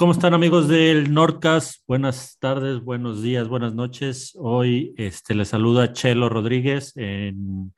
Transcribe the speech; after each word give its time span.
¿Cómo 0.00 0.12
están 0.12 0.32
amigos 0.32 0.66
del 0.66 1.12
Nordcast? 1.12 1.82
Buenas 1.86 2.38
tardes, 2.38 2.80
buenos 2.80 3.20
días, 3.20 3.48
buenas 3.48 3.74
noches. 3.74 4.32
Hoy 4.34 4.94
este, 4.96 5.34
les 5.34 5.48
saluda 5.48 5.92
Chelo 5.92 6.30
Rodríguez 6.30 6.96
en, 6.96 7.74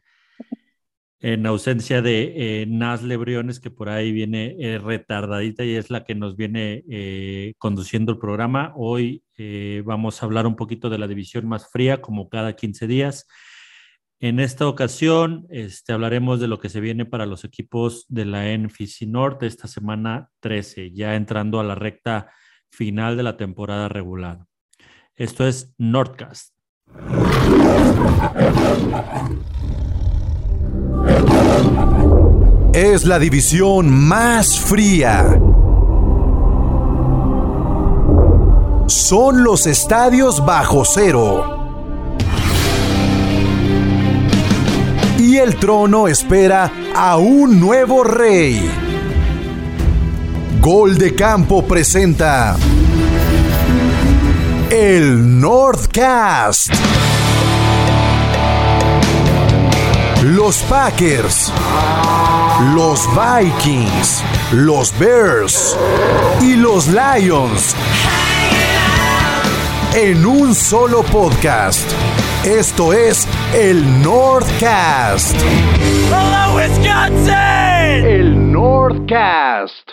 en 1.18 1.46
ausencia 1.46 2.00
de 2.00 2.32
eh, 2.36 2.66
Nasle 2.68 3.16
Briones, 3.16 3.58
que 3.58 3.72
por 3.72 3.88
ahí 3.88 4.12
viene 4.12 4.54
eh, 4.60 4.78
retardadita 4.78 5.64
y 5.64 5.74
es 5.74 5.90
la 5.90 6.04
que 6.04 6.14
nos 6.14 6.36
viene 6.36 6.84
eh, 6.88 7.54
conduciendo 7.58 8.12
el 8.12 8.19
programa. 8.19 8.73
Hoy 8.77 9.25
eh, 9.36 9.82
vamos 9.84 10.23
a 10.23 10.27
hablar 10.27 10.46
un 10.46 10.54
poquito 10.54 10.91
de 10.91 10.98
la 10.98 11.09
división 11.09 11.48
más 11.48 11.73
fría, 11.73 12.00
como 12.00 12.29
cada 12.29 12.54
15 12.54 12.86
días. 12.86 13.27
En 14.23 14.39
esta 14.39 14.68
ocasión 14.68 15.48
este, 15.50 15.93
hablaremos 15.93 16.38
de 16.38 16.46
lo 16.46 16.61
que 16.61 16.68
se 16.68 16.79
viene 16.79 17.05
para 17.05 17.27
los 17.27 17.43
equipos 17.43 18.07
de 18.09 18.25
la 18.25 18.56
NFC 18.56 19.02
Norte 19.09 19.48
esta 19.48 19.66
semana 19.66 20.29
13, 20.38 20.93
ya 20.93 21.16
entrando 21.16 21.59
a 21.59 21.64
la 21.64 21.75
recta 21.75 22.30
final 22.70 23.16
de 23.16 23.24
la 23.24 23.37
temporada 23.37 23.88
regular. 23.88 24.47
Esto 25.16 25.45
es 25.45 25.74
Nordcast. 25.77 26.55
Es 32.75 33.05
la 33.05 33.19
división 33.19 33.91
más 33.91 34.61
fría. 34.61 35.36
Son 38.86 39.42
los 39.42 39.66
estadios 39.66 40.47
bajo 40.47 40.84
cero. 40.84 41.62
El 45.42 45.56
trono 45.56 46.06
espera 46.06 46.70
a 46.95 47.16
un 47.16 47.59
nuevo 47.59 48.05
rey. 48.05 48.70
Gol 50.60 50.96
de 50.96 51.16
Campo 51.16 51.66
presenta 51.66 52.56
el 54.70 55.41
Northcast. 55.41 56.72
Los 60.22 60.58
Packers, 60.69 61.52
los 62.74 63.08
Vikings, 63.17 64.22
los 64.52 64.97
Bears 64.97 65.77
y 66.41 66.55
los 66.55 66.86
Lions 66.86 67.74
en 69.95 70.24
un 70.24 70.55
solo 70.55 71.02
podcast. 71.02 71.91
Esto 72.45 72.93
es 72.93 73.29
el 73.55 74.03
Northcast. 74.03 75.41
Hello, 76.11 76.57
Wisconsin. 76.57 77.33
El 78.05 78.51
Northcast. 78.51 79.93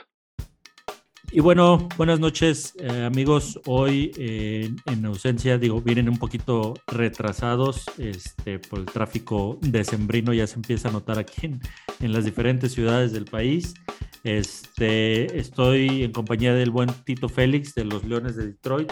Y 1.31 1.41
bueno, 1.41 1.87
buenas 1.95 2.19
noches 2.19 2.73
eh, 2.79 3.03
amigos. 3.05 3.59
Hoy 3.67 4.11
eh, 4.17 4.71
en 4.87 5.05
ausencia, 5.05 5.59
digo, 5.59 5.79
vienen 5.79 6.09
un 6.09 6.17
poquito 6.17 6.73
retrasados 6.87 7.85
este, 7.99 8.57
por 8.57 8.79
el 8.79 8.85
tráfico 8.85 9.59
decembrino, 9.61 10.33
ya 10.33 10.47
se 10.47 10.55
empieza 10.55 10.89
a 10.89 10.91
notar 10.91 11.19
aquí 11.19 11.45
en, 11.45 11.61
en 11.99 12.11
las 12.11 12.25
diferentes 12.25 12.73
ciudades 12.73 13.11
del 13.11 13.25
país. 13.25 13.75
Este, 14.23 15.37
estoy 15.37 16.03
en 16.03 16.11
compañía 16.11 16.55
del 16.55 16.71
buen 16.71 16.89
Tito 17.03 17.29
Félix 17.29 17.75
de 17.75 17.85
los 17.85 18.03
Leones 18.05 18.35
de 18.35 18.47
Detroit. 18.47 18.91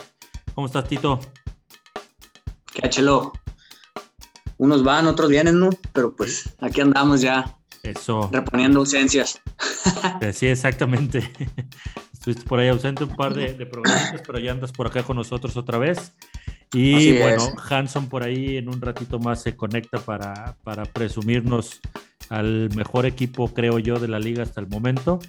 ¿Cómo 0.53 0.67
estás, 0.67 0.87
Tito? 0.87 1.19
¿Qué 2.71 2.87
chelo? 2.87 3.33
Unos 4.57 4.83
van, 4.83 5.07
otros 5.07 5.29
vienen, 5.29 5.59
¿no? 5.59 5.69
Pero 5.93 6.15
pues 6.15 6.55
aquí 6.59 6.81
andamos 6.81 7.21
ya. 7.21 7.57
Eso. 7.83 8.29
Reponiendo 8.31 8.79
ausencias. 8.79 9.41
Sí, 10.33 10.47
exactamente. 10.47 11.31
Estuviste 12.13 12.43
por 12.45 12.59
ahí 12.59 12.67
ausente 12.67 13.03
un 13.03 13.15
par 13.15 13.33
de, 13.33 13.53
de 13.53 13.65
programas, 13.65 14.21
pero 14.25 14.39
ya 14.39 14.51
andas 14.51 14.71
por 14.71 14.87
acá 14.87 15.03
con 15.03 15.15
nosotros 15.15 15.55
otra 15.55 15.77
vez. 15.77 16.13
Y 16.73 16.95
Así 16.95 17.17
bueno, 17.19 17.43
es. 17.43 17.71
Hanson 17.71 18.09
por 18.09 18.23
ahí 18.23 18.57
en 18.57 18.67
un 18.67 18.81
ratito 18.81 19.19
más 19.19 19.41
se 19.41 19.55
conecta 19.55 19.99
para, 19.99 20.57
para 20.63 20.85
presumirnos 20.85 21.79
al 22.29 22.69
mejor 22.75 23.05
equipo, 23.05 23.53
creo 23.53 23.79
yo, 23.79 23.99
de 23.99 24.07
la 24.07 24.19
liga 24.19 24.43
hasta 24.43 24.59
el 24.59 24.67
momento. 24.67 25.19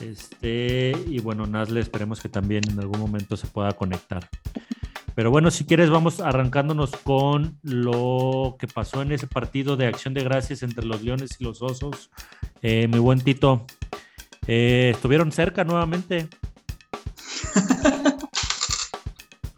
Este, 0.00 0.92
y 1.06 1.20
bueno, 1.20 1.46
Nasle, 1.46 1.80
esperemos 1.80 2.20
que 2.20 2.28
también 2.28 2.62
en 2.70 2.80
algún 2.80 2.98
momento 2.98 3.36
se 3.36 3.46
pueda 3.46 3.72
conectar. 3.72 4.28
Pero 5.14 5.30
bueno, 5.30 5.50
si 5.50 5.64
quieres, 5.64 5.90
vamos 5.90 6.20
arrancándonos 6.20 6.90
con 6.90 7.58
lo 7.62 8.56
que 8.58 8.66
pasó 8.66 9.02
en 9.02 9.12
ese 9.12 9.28
partido 9.28 9.76
de 9.76 9.86
acción 9.86 10.12
de 10.12 10.24
gracias 10.24 10.62
entre 10.62 10.84
los 10.84 11.02
Leones 11.02 11.36
y 11.38 11.44
los 11.44 11.62
Osos. 11.62 12.10
Eh, 12.62 12.88
mi 12.88 12.98
buen 12.98 13.20
Tito, 13.20 13.64
eh, 14.48 14.90
estuvieron 14.94 15.30
cerca 15.30 15.62
nuevamente. 15.62 16.28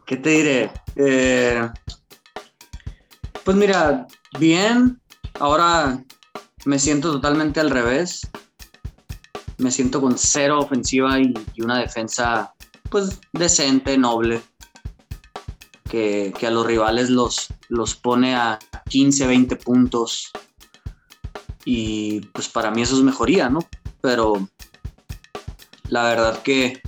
¿Qué 0.06 0.16
te 0.18 0.30
diré? 0.30 0.70
Eh, 0.94 1.68
pues 3.42 3.56
mira, 3.56 4.06
bien. 4.38 5.00
Ahora 5.40 6.02
me 6.66 6.78
siento 6.78 7.12
totalmente 7.12 7.60
al 7.60 7.70
revés. 7.70 8.28
Me 9.56 9.70
siento 9.70 10.02
con 10.02 10.18
cero 10.18 10.60
ofensiva 10.60 11.18
y, 11.18 11.32
y 11.54 11.62
una 11.62 11.78
defensa, 11.78 12.52
pues, 12.90 13.18
decente, 13.32 13.96
noble. 13.96 14.42
Que, 15.96 16.34
que 16.38 16.46
a 16.46 16.50
los 16.50 16.66
rivales 16.66 17.08
los, 17.08 17.48
los 17.70 17.94
pone 17.94 18.34
a 18.34 18.58
15, 18.90 19.26
20 19.26 19.56
puntos. 19.56 20.30
Y 21.64 22.20
pues 22.34 22.50
para 22.50 22.70
mí 22.70 22.82
eso 22.82 22.96
es 22.96 23.02
mejoría, 23.02 23.48
¿no? 23.48 23.60
Pero 24.02 24.46
la 25.88 26.02
verdad 26.04 26.42
que 26.42 26.82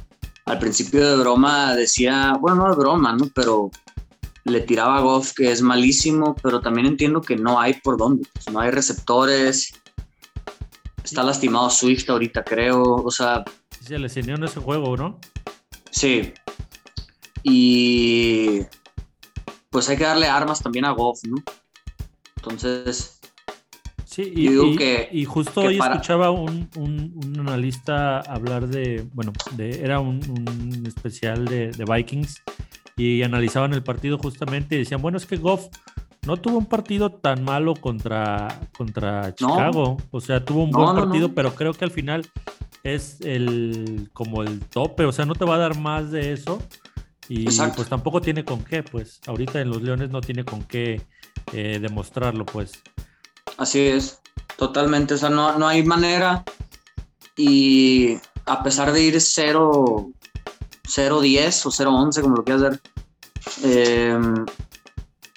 al 0.45 0.59
principio 0.59 1.09
de 1.09 1.17
broma 1.17 1.75
decía, 1.75 2.37
bueno, 2.39 2.65
no 2.65 2.71
de 2.71 2.77
broma, 2.77 3.15
¿no? 3.15 3.31
Pero 3.35 3.71
le 4.45 4.61
tiraba 4.61 4.99
a 4.99 5.01
Goff 5.01 5.33
que 5.33 5.53
es 5.53 5.63
malísimo, 5.63 6.37
pero 6.43 6.61
también 6.61 6.87
entiendo 6.87 7.23
que 7.23 7.37
no 7.37 7.59
hay 7.59 7.75
por 7.81 7.97
dónde. 7.97 8.29
pues, 8.35 8.51
no 8.53 8.61
hay 8.61 8.71
receptores. 8.71 9.73
Está 11.03 11.23
lastimado 11.23 11.71
Swift 11.71 12.11
ahorita, 12.11 12.45
creo. 12.45 12.83
O 12.83 13.11
sea, 13.11 13.43
Se 13.81 13.99
lesionó 13.99 14.35
en 14.35 14.45
ese 14.45 14.61
juego, 14.61 14.99
¿no? 14.99 15.19
sí. 15.91 16.35
Y 17.43 18.61
pues 19.71 19.89
hay 19.89 19.97
que 19.97 20.05
darle 20.05 20.27
armas 20.27 20.61
también 20.63 20.85
a 20.85 20.91
Goff, 20.93 21.21
¿no? 21.25 21.37
Entonces, 22.37 23.15
Sí, 24.05 24.23
y, 24.35 24.49
digo 24.49 24.65
y- 24.67 24.77
que- 24.77 25.09
y 25.13 25.25
justo 25.27 25.61
que 25.61 25.69
hoy 25.69 25.79
para- 25.79 25.95
escuchaba 25.95 26.31
un, 26.31 26.69
un- 26.77 27.13
un 27.25 27.41
analista 27.41 28.21
hablar 28.21 28.67
de, 28.67 29.07
bueno, 29.13 29.33
de, 29.53 29.83
era 29.83 30.01
un, 30.01 30.17
un 30.29 30.87
especial 30.87 31.45
de, 31.45 31.71
de 31.71 31.85
Vikings 31.85 32.43
y 32.97 33.23
analizaban 33.23 33.75
el 33.75 33.83
partido 33.83 34.19
justamente 34.19 34.75
y 34.75 34.79
decían, 34.79 35.03
bueno, 35.03 35.19
es 35.19 35.27
que 35.27 35.37
Goff 35.37 35.67
no 36.27 36.37
tuvo 36.37 36.59
un 36.59 36.67
partido 36.67 37.11
tan 37.11 37.45
malo 37.45 37.75
contra, 37.75 38.49
contra 38.77 39.35
Chicago, 39.35 39.99
o 40.11 40.21
sea, 40.21 40.45
tuvo 40.45 40.65
un 40.65 40.71
No, 40.71 40.79
buen 40.85 40.97
partido, 40.97 41.29
no. 41.29 41.35
pero 41.35 41.55
creo 41.55 41.73
que 41.75 41.85
al 41.85 41.91
final 41.93 42.27
es 42.83 43.21
el 43.21 44.09
como 44.15 44.43
el 44.43 44.61
tope, 44.61 45.05
o 45.05 45.13
sea, 45.13 45.27
no 45.27 45.35
te 45.35 45.45
va 45.45 45.57
a 45.57 45.59
dar 45.59 45.79
más 45.79 46.11
de 46.11 46.33
eso 46.33 46.59
y 47.29 47.45
Exacto. 47.45 47.77
pues 47.77 47.89
tampoco 47.89 48.21
tiene 48.21 48.45
con 48.45 48.65
qué, 48.65 48.83
pues 48.83 49.21
ahorita 49.27 49.61
en 49.61 49.69
los 49.69 49.83
Leones 49.83 50.11
no 50.11 50.21
tiene 50.21 50.45
con 50.45 50.63
qué 50.63 51.03
eh, 51.53 51.79
demostrarlo, 51.81 52.47
pues. 52.47 52.73
Así 53.59 53.81
es, 53.81 54.21
totalmente. 54.57 55.15
O 55.15 55.19
sea, 55.19 55.29
no, 55.29 55.59
no 55.59 55.69
hay 55.69 55.83
manera. 55.83 56.45
Y 57.37 58.17
a 58.47 58.63
pesar 58.63 58.93
de 58.93 59.03
ir 59.03 59.21
0, 59.21 60.11
0-10 60.85 61.67
o 61.67 61.71
0-11, 61.71 62.23
como 62.23 62.37
lo 62.37 62.45
quieras 62.45 62.63
ver, 62.63 62.81
eh, 63.63 64.19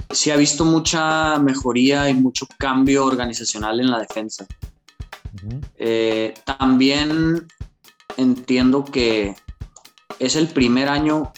sí 0.09 0.31
ha 0.31 0.35
visto 0.35 0.66
mucha 0.66 1.40
mejoría 1.40 2.09
y 2.09 2.13
mucho 2.13 2.47
cambio 2.57 3.06
organizacional 3.06 3.80
en 3.80 3.91
la 3.91 4.00
defensa. 4.00 4.46
Eh, 5.78 6.34
también 6.46 7.47
entiendo 8.18 8.84
que 8.84 9.35
es 10.19 10.35
el 10.35 10.47
primer 10.47 10.90
año 10.90 11.31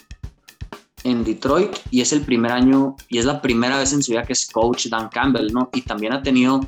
en 1.04 1.22
Detroit 1.22 1.70
y 1.90 2.00
es 2.00 2.12
el 2.12 2.22
primer 2.22 2.50
año 2.50 2.96
y 3.08 3.18
es 3.18 3.24
la 3.24 3.40
primera 3.40 3.78
vez 3.78 3.92
en 3.92 4.02
su 4.02 4.12
vida 4.12 4.24
que 4.24 4.32
es 4.32 4.46
coach 4.46 4.88
Dan 4.88 5.08
Campbell, 5.10 5.52
¿no? 5.52 5.70
Y 5.72 5.82
también 5.82 6.12
ha 6.12 6.22
tenido 6.22 6.60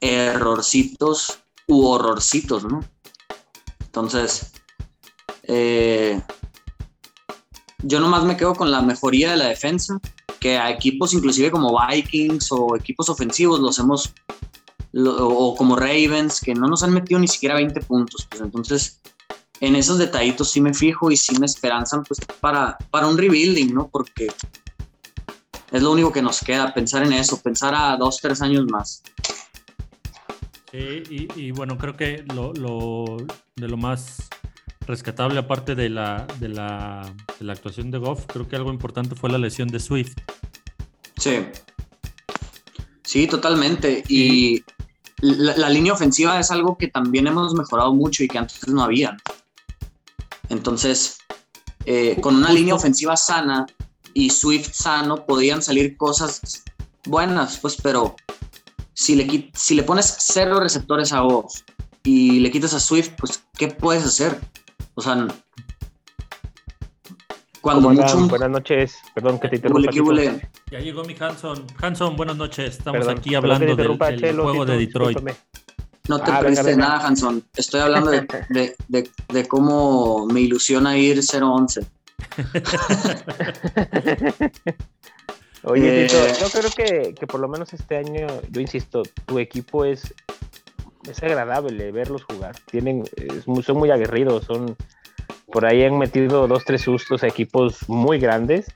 errorcitos 0.00 1.38
u 1.68 1.86
horrorcitos, 1.86 2.64
¿no? 2.64 2.80
Entonces, 3.80 4.52
eh, 5.44 6.20
yo 7.82 8.00
nomás 8.00 8.24
me 8.24 8.36
quedo 8.36 8.54
con 8.54 8.70
la 8.70 8.82
mejoría 8.82 9.32
de 9.32 9.36
la 9.36 9.48
defensa, 9.48 10.00
que 10.38 10.58
a 10.58 10.70
equipos 10.70 11.12
inclusive 11.12 11.50
como 11.50 11.78
Vikings 11.88 12.50
o 12.52 12.76
equipos 12.76 13.08
ofensivos 13.08 13.60
los 13.60 13.78
hemos, 13.78 14.12
o 14.94 15.54
como 15.56 15.76
Ravens, 15.76 16.40
que 16.40 16.54
no 16.54 16.66
nos 16.66 16.82
han 16.82 16.92
metido 16.92 17.20
ni 17.20 17.28
siquiera 17.28 17.54
20 17.56 17.80
puntos, 17.82 18.26
pues 18.28 18.40
entonces 18.40 19.00
en 19.60 19.76
esos 19.76 19.98
detallitos 19.98 20.50
sí 20.50 20.60
me 20.60 20.72
fijo 20.74 21.10
y 21.10 21.16
sí 21.16 21.38
me 21.38 21.46
esperanzan 21.46 22.02
pues 22.04 22.20
para, 22.40 22.76
para 22.90 23.06
un 23.06 23.18
rebuilding, 23.18 23.74
¿no? 23.74 23.88
Porque 23.88 24.28
es 25.70 25.82
lo 25.82 25.92
único 25.92 26.10
que 26.12 26.22
nos 26.22 26.40
queda, 26.40 26.72
pensar 26.74 27.02
en 27.04 27.12
eso, 27.12 27.40
pensar 27.40 27.74
a 27.74 27.96
dos, 27.96 28.18
tres 28.20 28.40
años 28.42 28.64
más. 28.66 29.02
Sí, 30.72 31.02
y, 31.10 31.28
y 31.40 31.50
bueno, 31.50 31.76
creo 31.76 31.96
que 31.96 32.24
lo, 32.34 32.52
lo- 32.54 33.16
de 33.56 33.68
lo 33.68 33.76
más 33.76 34.28
rescatable 34.86 35.38
aparte 35.38 35.74
de 35.74 35.88
la, 35.90 36.26
de 36.38 36.48
la, 36.48 37.12
de 37.38 37.44
la 37.44 37.52
actuación 37.52 37.90
de 37.90 37.98
Goff, 37.98 38.24
creo 38.26 38.48
que 38.48 38.56
algo 38.56 38.72
importante 38.72 39.14
fue 39.14 39.30
la 39.30 39.38
lesión 39.38 39.68
de 39.68 39.78
Swift. 39.78 40.14
Sí. 41.16 41.40
Sí, 43.02 43.26
totalmente. 43.26 44.02
Y 44.08 44.64
la, 45.20 45.56
la 45.56 45.68
línea 45.68 45.92
ofensiva 45.92 46.38
es 46.40 46.50
algo 46.50 46.78
que 46.78 46.88
también 46.88 47.26
hemos 47.26 47.52
mejorado 47.54 47.92
mucho 47.92 48.24
y 48.24 48.28
que 48.28 48.38
antes 48.38 48.66
no 48.68 48.82
había. 48.82 49.16
Entonces, 50.50 51.18
eh, 51.86 52.20
con 52.20 52.36
una 52.36 52.52
línea 52.52 52.74
ofensiva 52.74 53.16
sana 53.16 53.66
y 54.12 54.30
Swift 54.30 54.72
sano, 54.72 55.24
podían 55.24 55.62
salir 55.62 55.96
cosas 55.96 56.62
buenas, 57.04 57.58
pues, 57.58 57.76
pero 57.82 58.14
si 58.92 59.14
le, 59.16 59.50
si 59.54 59.74
le 59.74 59.82
pones 59.82 60.16
cero 60.18 60.60
receptores 60.60 61.12
a 61.12 61.20
Goff 61.20 61.62
y 62.02 62.40
le 62.40 62.50
quitas 62.50 62.74
a 62.74 62.80
Swift, 62.80 63.12
pues, 63.16 63.42
¿qué 63.56 63.68
puedes 63.68 64.04
hacer? 64.04 64.38
O 64.94 65.00
sea, 65.00 65.26
cuando 67.60 67.90
mucho... 67.90 68.18
Buenas 68.28 68.50
noches. 68.50 68.96
Perdón 69.14 69.38
que 69.38 69.48
te 69.48 69.60
¿Qué 69.60 69.68
huele, 69.68 70.24
interrumpa. 70.24 70.48
Ya 70.70 70.80
llegó 70.80 71.04
mi 71.04 71.14
Hanson. 71.18 71.66
Hanson, 71.80 72.16
buenas 72.16 72.36
noches. 72.36 72.78
Estamos 72.78 73.00
Perdón, 73.00 73.18
aquí 73.18 73.34
hablando 73.34 73.76
del, 73.76 73.98
del 74.20 74.40
juego 74.40 74.64
de 74.66 74.78
Detroit. 74.78 75.18
discúlpame. 75.18 75.36
No 76.10 76.20
te 76.20 76.32
Ah, 76.32 76.40
prestes 76.40 76.66
venga. 76.66 76.88
nada, 76.88 77.06
Hanson. 77.06 77.44
Estoy 77.56 77.80
hablando 77.82 78.10
de, 78.10 78.22
de- 78.48 78.74
de- 78.88 79.08
de 79.28 79.46
cómo 79.46 80.26
me 80.26 80.40
ilusiona 80.40 80.98
ir 80.98 81.18
0-11. 81.22 81.86
Oye, 85.62 85.88
Eh, 85.88 86.08
Tito, 86.08 86.26
yo 86.40 86.50
creo 86.50 86.70
que, 86.72 87.14
que 87.14 87.26
por 87.28 87.38
lo 87.40 87.46
menos 87.48 87.72
este 87.72 87.96
año, 87.96 88.26
yo 88.50 88.60
insisto, 88.60 89.02
tu 89.26 89.38
equipo 89.38 89.84
es, 89.84 90.12
es 91.08 91.22
agradable 91.22 91.92
verlos 91.92 92.24
jugar. 92.24 92.56
Tienen, 92.70 93.04
es 93.16 93.44
son 93.64 93.76
muy 93.76 93.90
aguerridos, 93.92 94.46
son 94.46 94.76
por 95.52 95.64
ahí 95.66 95.84
han 95.84 95.96
metido 95.96 96.48
dos, 96.48 96.64
tres 96.64 96.82
sustos 96.82 97.22
a 97.22 97.28
equipos 97.28 97.88
muy 97.88 98.18
grandes. 98.18 98.66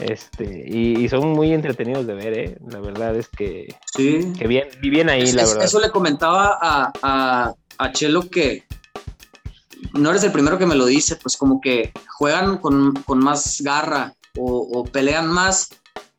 Este, 0.00 0.64
y, 0.68 1.04
y 1.04 1.08
son 1.08 1.30
muy 1.30 1.52
entretenidos 1.52 2.06
de 2.06 2.14
ver, 2.14 2.38
¿eh? 2.38 2.58
La 2.68 2.80
verdad 2.80 3.16
es 3.16 3.28
que, 3.28 3.66
Sí. 3.96 4.32
que 4.38 4.46
bien, 4.46 4.68
bien 4.82 5.08
ahí, 5.08 5.22
Es- 5.22 5.34
la 5.34 5.44
verdad. 5.46 5.64
eso 5.64 5.80
le 5.80 5.90
comentaba 5.90 6.58
a, 6.60 6.92
a, 7.02 7.54
a 7.78 7.92
Chelo 7.92 8.28
que 8.28 8.64
no 9.94 10.10
eres 10.10 10.22
el 10.24 10.32
primero 10.32 10.58
que 10.58 10.66
me 10.66 10.74
lo 10.74 10.84
dice, 10.86 11.16
pues 11.16 11.36
como 11.38 11.60
que 11.60 11.92
juegan 12.18 12.58
con, 12.58 12.92
con 13.04 13.18
más 13.20 13.60
garra 13.62 14.14
o, 14.38 14.68
o 14.80 14.84
pelean 14.84 15.28
más, 15.28 15.68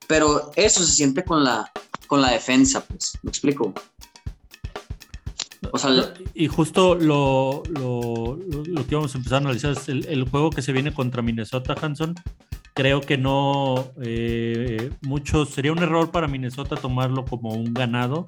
pero 0.07 0.51
eso 0.55 0.83
se 0.83 0.91
siente 0.93 1.23
con 1.23 1.43
la, 1.43 1.71
con 2.07 2.21
la 2.21 2.31
defensa, 2.31 2.81
pues, 2.83 3.13
¿me 3.21 3.29
explico? 3.29 3.73
O 5.71 5.77
sea, 5.77 6.13
Y 6.33 6.47
justo 6.47 6.95
lo, 6.95 7.61
lo, 7.69 8.37
lo- 8.37 8.63
lo 8.65 8.87
que 8.87 8.95
vamos 8.95 9.13
a 9.13 9.17
empezar 9.17 9.35
a 9.35 9.45
analizar 9.45 9.71
es 9.73 9.89
el, 9.89 10.05
el 10.07 10.27
juego 10.29 10.49
que 10.49 10.61
se 10.61 10.71
viene 10.71 10.93
contra 10.93 11.21
Minnesota, 11.21 11.75
Hanson. 11.79 12.15
Creo 12.77 13.01
que 13.01 13.17
no, 13.17 13.87
eh, 14.03 14.91
mucho, 15.01 15.45
sería 15.45 15.71
un 15.71 15.79
error 15.79 16.11
para 16.11 16.27
Minnesota 16.27 16.75
tomarlo 16.75 17.25
como 17.25 17.49
un 17.49 17.73
ganado, 17.73 18.25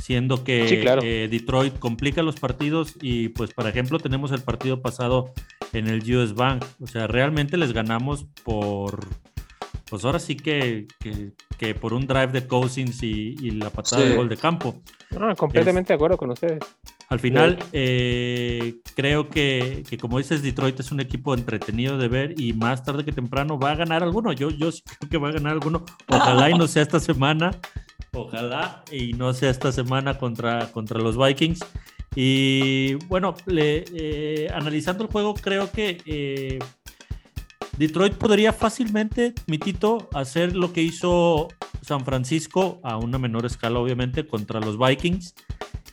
siendo 0.00 0.42
que 0.42 0.66
Sí, 0.68 0.80
claro. 0.80 1.00
eh, 1.04 1.28
Detroit 1.30 1.78
complica 1.78 2.22
los 2.24 2.40
partidos 2.40 2.96
y 3.00 3.28
pues, 3.28 3.54
por 3.54 3.68
ejemplo, 3.68 4.00
tenemos 4.00 4.32
el 4.32 4.42
partido 4.42 4.82
pasado 4.82 5.32
en 5.72 5.86
el 5.86 6.00
US 6.16 6.34
Bank. 6.34 6.64
O 6.80 6.88
sea, 6.88 7.06
realmente 7.06 7.56
les 7.56 7.72
ganamos 7.72 8.24
por, 8.42 9.06
pues 9.88 10.04
ahora 10.04 10.18
sí 10.18 10.34
que, 10.34 10.88
que, 10.98 11.30
que 11.56 11.76
por 11.76 11.94
un 11.94 12.08
drive 12.08 12.32
de 12.32 12.48
Cousins 12.48 13.00
y, 13.04 13.36
y 13.40 13.52
la 13.52 13.70
patada 13.70 14.02
Sí. 14.02 14.08
de 14.08 14.16
gol 14.16 14.28
de 14.28 14.38
campo. 14.38 14.82
No, 15.16 15.36
completamente 15.36 15.92
de 15.92 15.94
acuerdo 15.94 16.16
con 16.16 16.30
ustedes. 16.30 16.58
Al 17.12 17.20
final, 17.20 17.58
eh, 17.72 18.76
creo 18.96 19.28
que, 19.28 19.84
como 20.00 20.16
dices, 20.18 20.42
Detroit 20.42 20.80
es 20.80 20.90
un 20.92 21.00
equipo 21.00 21.34
entretenido 21.34 21.98
de 21.98 22.08
ver 22.08 22.40
y 22.40 22.54
más 22.54 22.84
tarde 22.84 23.04
que 23.04 23.12
temprano 23.12 23.58
va 23.58 23.72
a 23.72 23.74
ganar 23.74 24.02
alguno. 24.02 24.32
Yo, 24.32 24.50
yo 24.50 24.72
sí 24.72 24.82
creo 24.98 25.10
que 25.10 25.18
va 25.18 25.28
a 25.28 25.32
ganar 25.32 25.52
alguno. 25.52 25.84
Ojalá 26.08 26.48
y 26.50 26.54
no 26.54 26.66
sea 26.66 26.82
esta 26.82 27.00
semana. 27.00 27.50
Ojalá 28.14 28.82
y 28.90 29.12
no 29.12 29.32
sea 29.34 29.50
esta 29.50 29.72
semana 29.72 30.16
contra, 30.18 30.72
contra 30.72 30.98
los 31.00 31.18
Vikings. 31.18 31.60
Y 32.14 32.94
bueno, 33.08 33.34
le- 33.46 33.84
eh, 33.94 34.48
analizando 34.54 35.04
el 35.04 35.10
juego, 35.10 35.34
creo 35.34 35.70
que 35.70 36.00
eh, 36.06 36.58
Detroit 37.78 38.14
podría 38.14 38.52
fácilmente, 38.52 39.34
mi 39.46 39.58
Tito, 39.58 40.08
hacer 40.12 40.54
lo 40.54 40.72
que 40.72 40.82
hizo 40.82 41.48
San 41.82 42.04
Francisco 42.04 42.80
a 42.84 42.96
una 42.96 43.18
menor 43.18 43.46
escala, 43.46 43.78
obviamente, 43.78 44.26
contra 44.26 44.60
los 44.60 44.78
Vikings, 44.78 45.34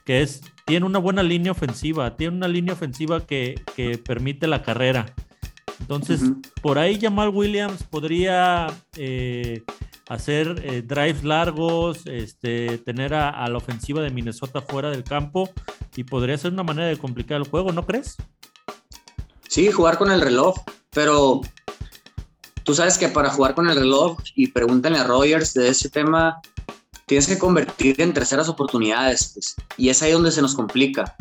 que 0.06 0.22
es, 0.22 0.42
tiene 0.70 0.86
una 0.86 1.00
buena 1.00 1.24
línea 1.24 1.52
ofensiva, 1.52 2.16
tiene 2.16 2.38
una 2.38 2.48
línea 2.48 2.76
ofensiva 2.76 3.26
que, 3.26 3.60
que 3.76 3.98
permite 3.98 4.46
la 4.46 4.62
carrera. 4.62 5.08
Entonces, 5.80 6.22
por 6.62 6.78
ahí 6.78 7.00
Jamal 7.02 7.30
Williams 7.30 7.82
podría 7.82 8.68
eh, 8.96 9.64
hacer 10.10 10.62
eh, 10.64 10.84
drives 10.84 11.24
largos, 11.24 12.06
este, 12.06 12.78
tener 12.78 13.16
a, 13.16 13.30
a 13.32 13.50
la 13.50 13.58
ofensiva 13.58 14.04
de 14.04 14.12
Minnesota 14.12 14.62
fuera 14.62 14.92
del 14.92 15.04
campo 15.04 15.50
y 15.96 16.04
podría 16.04 16.38
ser 16.38 16.54
una 16.54 16.62
manera 16.62 16.88
de 16.88 16.98
complicar 16.98 17.38
el 17.42 17.48
juego, 17.48 17.72
¿no 17.72 17.88
crees? 17.88 18.18
Sí, 19.48 19.72
jugar 19.72 19.98
con 19.98 20.12
el 20.12 20.22
reloj, 20.22 20.56
pero 20.92 21.42
tú 22.62 22.76
sabes 22.76 23.00
que 23.00 23.08
para 23.08 23.32
jugar 23.32 23.56
con 23.56 23.68
el 23.68 23.76
reloj, 23.76 24.20
y 24.36 24.50
pregúntale 24.50 25.00
a 25.00 25.04
Rogers 25.04 25.56
de 25.56 25.70
ese 25.70 25.90
tema, 25.90 26.40
tienes 27.10 27.26
que 27.26 27.40
convertir 27.40 28.00
en 28.00 28.14
terceras 28.14 28.50
oportunidades, 28.50 29.32
pues, 29.34 29.56
y 29.78 29.90
es 29.90 30.04
ahí 30.04 30.12
donde 30.12 30.32
se 30.32 30.44
nos 30.44 30.54
complica. 30.54 31.16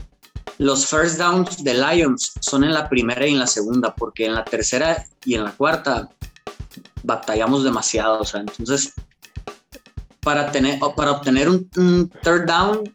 Los 0.58 0.86
first 0.86 1.16
downs 1.16 1.64
de 1.64 1.72
Lions 1.72 2.32
son 2.40 2.62
en 2.62 2.74
la 2.74 2.90
primera 2.90 3.26
y 3.26 3.30
en 3.30 3.38
la 3.38 3.46
segunda, 3.46 3.94
porque 3.94 4.26
en 4.26 4.34
la 4.34 4.44
tercera 4.44 5.06
y 5.24 5.34
en 5.34 5.44
la 5.44 5.52
cuarta 5.52 6.10
batallamos 7.02 7.64
demasiado, 7.64 8.20
o 8.20 8.24
sea, 8.24 8.40
entonces 8.40 8.92
para, 10.20 10.52
tener, 10.52 10.78
para 10.94 11.12
obtener 11.12 11.48
un, 11.48 11.70
un 11.76 12.12
third 12.22 12.44
down, 12.46 12.94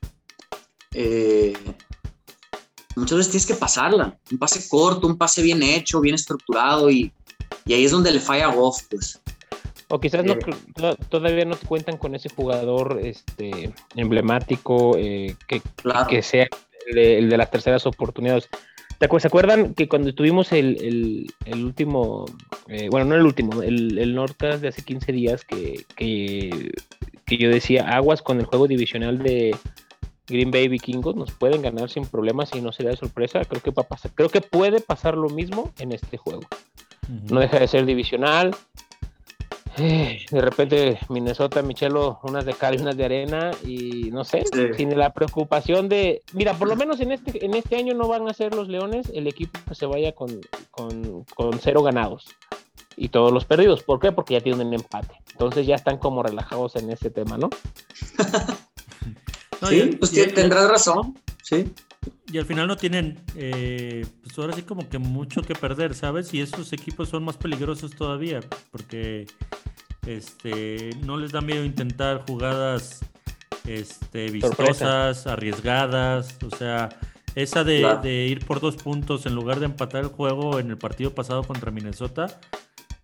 eh, 0.94 1.58
muchas 2.96 3.18
veces 3.18 3.32
tienes 3.32 3.48
que 3.48 3.56
pasarla. 3.56 4.16
Un 4.32 4.38
pase 4.38 4.70
corto, 4.70 5.08
un 5.08 5.18
pase 5.18 5.42
bien 5.42 5.64
hecho, 5.64 6.00
bien 6.00 6.14
estructurado 6.14 6.92
y, 6.92 7.12
y 7.66 7.74
ahí 7.74 7.86
es 7.86 7.92
donde 7.92 8.12
le 8.12 8.20
falla 8.20 8.50
a 8.50 8.54
Goff, 8.54 8.84
pues. 8.88 9.20
O 9.90 10.00
quizás 10.00 10.24
no, 10.26 10.34
Eh. 10.34 10.40
to- 10.76 10.96
todavía 11.10 11.46
no 11.46 11.56
cuentan 11.68 11.98
con 11.98 12.16
ese 12.16 12.30
jugador 12.30 13.00
este, 13.04 13.74
emblemático 13.96 14.96
eh, 14.98 15.36
que, 15.48 15.62
Claro. 15.78 16.08
que 16.08 16.22
sea 16.22 16.48
el 16.88 16.96
de, 16.96 17.18
el 17.20 17.30
de 17.30 17.38
las 17.38 17.52
terceras 17.52 17.86
oportunidades. 17.86 18.50
¿Te 19.00 19.10
acu- 19.10 19.20
¿Se 19.20 19.28
acuerdan 19.28 19.74
que 19.74 19.88
cuando 19.88 20.14
tuvimos 20.14 20.52
el, 20.52 20.78
el- 20.82 21.28
el 21.46 21.64
último, 21.66 22.26
eh, 22.68 22.88
bueno, 22.90 23.06
no 23.08 23.16
el 23.16 23.24
último, 23.26 23.62
el, 23.62 23.98
el 23.98 24.16
Norcas 24.16 24.62
de 24.62 24.70
hace 24.70 24.84
15 24.84 25.12
días 25.12 25.44
que, 25.44 25.86
que, 25.96 26.72
que 27.26 27.38
yo 27.38 27.50
decía 27.50 27.90
aguas 27.90 28.22
con 28.22 28.40
el 28.40 28.46
juego 28.46 28.68
divisional 28.68 29.20
de 29.20 29.56
Green 30.28 30.52
Bay 30.52 30.70
Vikingos, 30.70 31.16
nos 31.16 31.32
pueden 31.32 31.62
ganar 31.62 31.90
sin 31.90 32.06
problemas 32.06 32.52
y 32.56 32.62
no 32.62 32.72
sería 32.72 32.92
de 32.92 32.98
sorpresa? 32.98 33.44
Creo 33.44 33.62
que, 33.62 33.72
va 33.72 33.84
a 33.84 33.88
pasar, 33.88 34.12
creo 34.16 34.30
que 34.30 34.40
puede 34.42 34.80
pasar 34.80 35.18
lo 35.18 35.30
mismo 35.30 35.72
en 35.80 35.92
este 35.92 36.18
juego 36.18 36.42
no 37.30 37.42
deja 37.42 37.60
de 37.60 37.68
ser 37.68 37.86
divisional. 37.86 38.56
Eh, 39.78 40.26
De 40.30 40.42
repente 40.42 41.00
Minnesota, 41.10 41.62
Michelo, 41.62 42.20
unas 42.24 42.46
de 42.46 42.54
cal 42.54 42.76
y 42.76 42.82
unas 42.82 42.96
de 42.96 43.06
arena 43.06 43.52
y 43.66 44.10
no 44.12 44.24
sé, 44.24 44.44
Sí. 44.54 44.68
sin 44.78 44.98
la 44.98 45.14
preocupación 45.14 45.90
de, 45.90 46.22
mira, 46.34 46.54
por 46.54 46.68
lo 46.68 46.76
menos 46.76 47.00
en 47.00 47.12
este, 47.12 47.44
en 47.46 47.56
este 47.56 47.76
año 47.78 47.94
no 47.96 48.08
van 48.08 48.28
a 48.30 48.34
ser 48.34 48.54
los 48.54 48.68
Leones 48.68 49.10
el 49.14 49.28
equipo 49.28 49.60
que 49.68 49.76
se 49.76 49.86
vaya 49.86 50.12
con, 50.14 50.42
con, 50.72 51.24
con 51.36 51.60
cero 51.60 51.82
ganados 51.82 52.26
y 52.96 53.10
todos 53.10 53.32
los 53.32 53.46
perdidos. 53.46 53.82
¿Por 53.84 54.00
qué? 54.00 54.12
Porque 54.12 54.36
ya 54.36 54.42
tienen 54.42 54.68
un 54.68 54.74
empate. 54.76 55.16
Entonces 55.32 55.66
ya 55.66 55.74
están 55.76 55.98
como 55.98 56.22
relajados 56.22 56.76
en 56.76 56.92
ese 56.92 57.10
tema, 57.10 57.38
¿no? 57.38 57.50
No, 59.62 59.70
sí, 59.70 59.96
pues 59.98 60.12
tendrás 60.34 60.70
razón. 60.70 61.18
Sí. 61.42 61.72
Y 62.32 62.38
al 62.38 62.46
final 62.46 62.68
no 62.68 62.76
tienen, 62.78 63.20
eh, 63.36 64.06
pues 64.24 64.38
ahora 64.40 64.54
sí 64.54 64.64
como 64.64 64.90
que 64.90 64.98
mucho 64.98 65.42
que 65.42 65.54
perder, 65.54 65.94
¿sabes? 65.94 66.34
Y 66.34 66.42
esos 66.42 66.74
equipos 66.74 67.10
son 67.10 67.24
más 67.24 67.38
peligrosos 67.38 67.92
todavía, 67.92 68.40
porque 68.72 69.28
este, 70.06 70.90
no 71.04 71.18
les 71.18 71.32
da 71.32 71.42
miedo 71.42 71.64
intentar 71.64 72.24
jugadas 72.28 73.02
este, 73.68 74.32
vistosas, 74.32 75.28
arriesgadas, 75.28 76.38
o 76.44 76.56
sea, 76.56 76.90
esa 77.36 77.64
de, 77.64 77.80
Claro. 77.80 78.02
de 78.02 78.28
ir 78.28 78.46
por 78.46 78.60
dos 78.60 78.76
puntos 78.76 79.26
en 79.26 79.36
lugar 79.36 79.60
de 79.60 79.66
empatar 79.66 80.04
el 80.04 80.10
juego 80.10 80.60
en 80.60 80.70
el 80.70 80.78
partido 80.78 81.14
pasado 81.14 81.44
contra 81.44 81.72
Minnesota, 81.72 82.40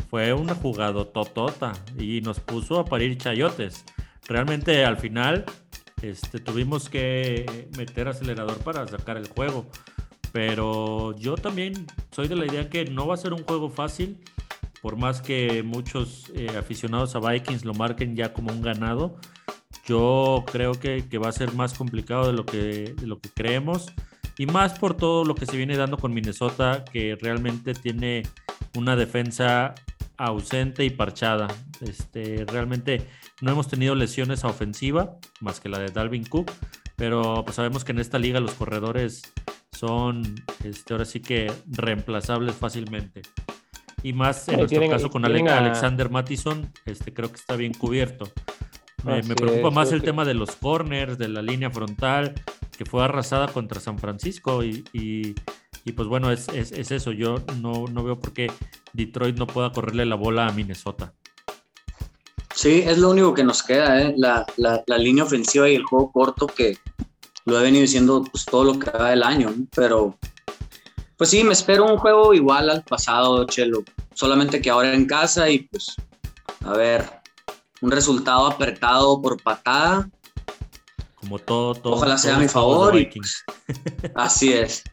fue 0.10 0.34
una 0.34 0.56
jugada 0.56 1.06
totota 1.06 1.74
y 1.98 2.22
nos 2.22 2.40
puso 2.40 2.80
a 2.80 2.86
parir 2.86 3.18
chayotes. 3.18 3.86
Realmente 4.28 4.86
al 4.86 4.98
final 4.98 5.46
este, 6.02 6.40
tuvimos 6.40 6.90
que 6.90 7.68
meter 7.78 8.08
acelerador 8.08 8.58
para 8.60 8.88
sacar 8.88 9.18
el 9.18 9.28
juego. 9.28 9.66
Pero 10.32 11.16
yo 11.18 11.36
también 11.36 11.88
soy 12.12 12.28
de 12.28 12.36
la 12.36 12.46
idea 12.46 12.70
que 12.70 12.86
no 12.86 13.08
va 13.08 13.16
a 13.16 13.18
ser 13.18 13.34
un 13.34 13.44
juego 13.44 13.70
fácil, 13.70 14.20
por 14.82 14.96
más 14.96 15.22
que 15.22 15.64
muchos 15.64 16.32
eh, 16.36 16.56
aficionados 16.58 17.16
a 17.16 17.20
Vikings 17.20 17.66
lo 17.66 17.74
marquen 17.74 18.16
ya 18.16 18.34
como 18.34 18.52
un 18.52 18.62
ganado. 18.62 19.18
Yo 19.86 20.46
creo 20.52 20.74
que, 20.74 21.04
va 21.18 21.30
a 21.30 21.32
ser 21.32 21.54
más 21.54 21.74
complicado 21.74 22.28
de 22.28 22.34
lo 22.34 22.46
que 22.46 23.30
creemos. 23.34 23.88
y 24.38 24.46
más 24.46 24.80
por 24.80 24.96
todo 24.96 25.26
lo 25.26 25.36
que 25.36 25.46
se 25.46 25.58
viene 25.58 25.76
dando 25.76 25.98
con 25.98 26.14
Minnesota, 26.14 26.86
que 26.86 27.18
realmente 27.20 27.74
tiene 27.74 28.24
una 28.78 28.96
defensa 28.96 29.76
ausente 30.20 30.84
y 30.86 30.90
parchada. 30.90 31.48
Este, 31.82 32.46
realmente 32.46 33.08
no 33.42 33.52
hemos 33.52 33.68
tenido 33.68 33.96
lesiones 33.96 34.44
a 34.44 34.48
ofensiva, 34.48 35.18
más 35.40 35.60
que 35.60 35.70
la 35.70 35.80
de 35.80 35.88
Dalvin 35.88 36.26
Cook, 36.26 36.52
pero 36.96 37.44
pues 37.46 37.56
sabemos 37.56 37.86
que 37.86 37.94
en 37.94 38.00
esta 38.00 38.20
liga 38.20 38.40
los 38.40 38.54
corredores 38.54 39.22
son 39.72 40.36
este, 40.64 40.94
ahora 40.94 41.06
sí 41.06 41.22
que 41.22 41.52
reemplazables 41.68 42.56
fácilmente. 42.56 43.22
Y 44.04 44.14
más 44.14 44.48
en 44.50 44.60
nuestro 44.60 44.90
caso 44.90 45.10
con 45.10 45.26
Alexander 45.26 46.10
Mattison, 46.10 46.72
este, 46.86 47.14
creo 47.14 47.30
que 47.30 47.38
está 47.38 47.56
bien 47.56 47.74
cubierto. 47.74 48.32
Me, 49.04 49.24
preocupa 49.24 49.72
más 49.72 49.94
el 49.94 50.02
tema 50.02 50.26
de 50.26 50.34
los 50.34 50.58
corners, 50.58 51.18
de 51.18 51.30
la 51.30 51.42
línea 51.42 51.70
frontal, 51.70 52.34
que 52.78 52.86
fue 52.86 53.04
arrasada 53.04 53.48
contra 53.48 53.80
San 53.80 53.98
Francisco. 53.98 54.64
Y, 54.64 55.36
pues 55.92 56.08
bueno, 56.08 56.32
es, 56.32 56.48
eso. 56.50 57.12
Yo 57.12 57.42
no, 57.62 57.86
no 57.88 58.04
veo 58.04 58.20
por 58.20 58.34
qué 58.34 58.52
Detroit 58.94 59.38
no 59.38 59.48
pueda 59.48 59.72
correrle 59.72 60.06
la 60.06 60.16
bola 60.16 60.48
a 60.48 60.52
Minnesota. 60.52 61.14
Sí, 62.56 62.84
es 62.86 62.98
lo 62.98 63.12
único 63.12 63.34
que 63.34 63.44
nos 63.44 63.64
queda, 63.64 64.02
¿eh? 64.02 64.14
la, 64.18 64.46
línea 64.98 65.24
ofensiva 65.24 65.70
y 65.70 65.76
el 65.76 65.84
juego 65.84 66.12
corto 66.12 66.46
que 66.48 66.78
lo 67.46 67.60
he 67.60 67.64
venido 67.64 67.84
diciendo 67.84 68.24
pues, 68.30 68.44
todo 68.46 68.66
lo 68.66 68.80
que 68.80 68.92
va 68.92 69.12
del 69.12 69.24
año, 69.24 69.54
pero 69.74 70.18
pues 71.16 71.30
sí, 71.30 71.44
me 71.44 71.54
espero 71.54 71.86
un 71.86 71.98
juego 71.98 72.34
igual 72.34 72.70
al 72.70 72.84
pasado, 72.84 73.46
Chelo, 73.46 73.84
solamente 74.14 74.62
que 74.62 74.70
ahora 74.70 74.94
en 74.94 75.06
casa 75.06 75.50
y 75.50 75.60
pues 75.60 75.96
a 76.66 76.74
ver, 76.74 77.10
un 77.82 77.92
resultado 77.92 78.48
apretado 78.48 79.22
por 79.22 79.42
patada. 79.42 80.10
Como 81.20 81.40
todo, 81.40 81.76
todo. 81.76 81.94
Ojalá 81.94 82.18
sea 82.18 82.38
a 82.38 82.40
mi 82.40 82.48
favor. 82.48 82.92
Pues, 82.92 83.46
así 84.16 84.54
es, 84.54 84.84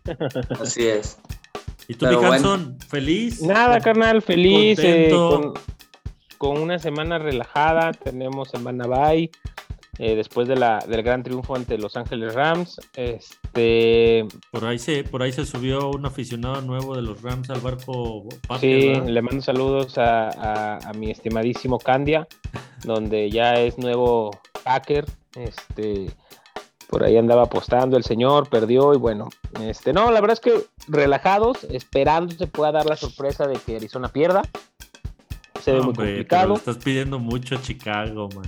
así 0.61 0.87
es. 0.87 1.19
¿Y 1.89 1.95
tú, 1.95 2.07
Hanson, 2.07 2.79
feliz? 2.89 3.41
Nada, 3.43 3.81
carnal, 3.81 4.21
feliz. 4.21 4.79
Eh, 4.83 5.11
con 6.37 6.61
una 6.61 6.79
semana 6.79 7.19
relajada, 7.19 7.93
tenemos 7.93 8.49
semana 8.51 8.87
bye. 8.87 9.31
Eh, 9.99 10.15
después 10.15 10.47
de 10.47 10.57
la, 10.57 10.85
del 10.87 11.03
gran 11.03 11.23
triunfo 11.23 11.57
ante 11.57 11.79
Los 11.79 11.97
Ángeles 11.97 12.35
Rams. 12.35 12.79
Este... 12.95 14.27
Por, 14.51 14.67
ahí 14.67 14.79
se, 14.79 15.05
por 15.05 15.23
ahí 15.23 15.33
se 15.33 15.47
subió 15.47 15.91
un 15.91 16.05
aficionado 16.05 16.61
nuevo 16.61 16.95
de 16.95 17.03
los 17.03 17.23
Rams 17.23 17.49
al 17.49 17.61
barco. 17.61 18.29
sí, 18.61 18.93
le 19.07 19.23
mando 19.23 19.41
saludos 19.43 19.97
a, 19.97 20.79
a, 20.79 20.93
mi 20.93 21.11
estimadísimo 21.11 21.79
Candia, 21.79 22.29
donde 22.85 23.31
ya 23.31 23.55
es 23.55 23.79
nuevo 23.79 24.33
Packer. 24.65 25.07
Este, 25.37 26.11
por 26.89 27.05
ahí 27.05 27.17
andaba 27.17 27.45
apostando 27.45 27.97
el 27.97 28.05
señor, 28.05 28.49
perdió 28.49 28.95
y 28.95 28.97
bueno, 28.97 29.29
este, 29.61 29.93
no, 29.93 30.11
la 30.11 30.21
verdad 30.21 30.35
es 30.35 30.41
que 30.41 30.67
relajados, 30.89 31.65
esperando 31.65 32.35
se 32.35 32.47
pueda 32.47 32.73
dar 32.73 32.87
la 32.87 32.97
sorpresa 32.97 33.47
de 33.47 33.57
que 33.59 33.77
Arizona 33.77 34.09
pierda 34.09 34.43
se 35.67 35.73
ve 35.73 35.81
muy 35.81 35.95
complicado. 35.95 36.55
estás 36.55 36.77
pidiendo 36.77 37.19
mucho 37.19 37.57
Chicago, 37.57 38.29
man. 38.37 38.45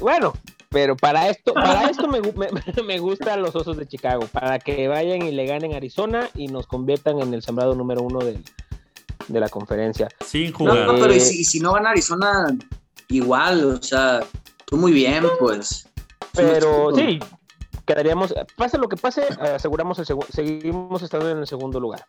Bueno, 0.00 0.32
pero 0.70 0.96
para 0.96 1.28
esto, 1.28 1.52
para 1.52 1.84
esto 1.90 2.08
me, 2.08 2.20
me, 2.86 2.98
gustan 2.98 3.42
los 3.42 3.54
osos 3.54 3.76
de 3.76 3.86
Chicago, 3.86 4.26
para 4.32 4.58
que 4.58 4.88
vayan 4.88 5.20
y 5.20 5.30
le 5.30 5.44
ganen 5.44 5.74
Arizona 5.74 6.30
y 6.34 6.48
nos 6.48 6.66
conviertan 6.66 7.20
en 7.20 7.34
el 7.34 7.42
sembrado 7.42 7.74
número 7.74 8.00
uno 8.00 8.20
de, 8.20 8.40
la 9.28 9.50
conferencia. 9.50 10.08
Sin 10.24 10.52
jugar. 10.52 10.86
No, 10.86 10.94
pero 10.94 11.14
y 11.14 11.20
si, 11.20 11.44
si, 11.44 11.60
no 11.60 11.72
van 11.72 11.86
a 11.86 11.90
Arizona, 11.90 12.46
igual, 13.08 13.64
o 13.66 13.82
sea, 13.82 14.20
tú 14.64 14.78
muy 14.78 14.92
bien, 14.92 15.24
pues. 15.38 15.86
Pero 16.34 16.94
sí, 16.94 17.18
quedaríamos, 17.84 18.34
pase 18.56 18.78
lo 18.78 18.88
que 18.88 18.96
pase, 18.96 19.22
aseguramos 19.40 19.98
el 19.98 20.06
seguimos 20.30 21.02
estando 21.02 21.30
en 21.30 21.38
el 21.38 21.46
segundo 21.46 21.80
lugar. 21.80 22.04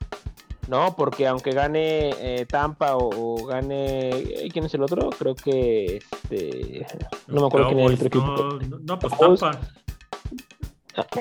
¿no? 0.67 0.95
Porque 0.95 1.27
aunque 1.27 1.51
gane 1.51 2.11
eh, 2.19 2.45
Tampa 2.45 2.95
o, 2.95 3.45
gane. 3.45 4.09
Eh, 4.09 4.49
¿Quién 4.51 4.65
es 4.65 4.73
el 4.73 4.83
otro? 4.83 5.09
Creo 5.09 5.35
que. 5.35 5.97
Este, 5.97 6.85
no 7.27 7.41
me 7.41 7.47
acuerdo 7.47 7.67
quién 7.67 7.79
es 7.79 7.87
el 7.87 7.93
otro 7.93 8.07
equipo. 8.07 8.77
No, 8.81 8.99
pues 8.99 9.13
Tampa. 9.17 9.59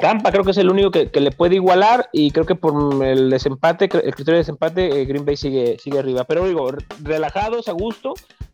Tampa 0.01 0.31
creo 0.31 0.45
que 0.45 0.51
es 0.51 0.59
el 0.59 0.71
único 0.71 0.91
que, 0.91 1.09
le 1.15 1.31
puede 1.31 1.55
igualar 1.55 2.11
y 2.13 2.31
creo 2.31 2.45
que 2.45 2.55
por 2.55 3.03
el 3.05 3.31
desempate, 3.31 3.85
el 3.85 4.15
criterio 4.15 4.35
de 4.35 4.39
desempate, 4.39 5.01
eh, 5.01 5.07
Green 5.07 5.25
Bay 5.25 5.37
sigue, 5.37 5.79
sigue 5.79 5.99
arriba. 5.99 6.25
Pero 6.25 6.47
digo, 6.47 6.71
relajados, 7.03 7.69
a 7.69 7.73
gusto, 7.73 8.13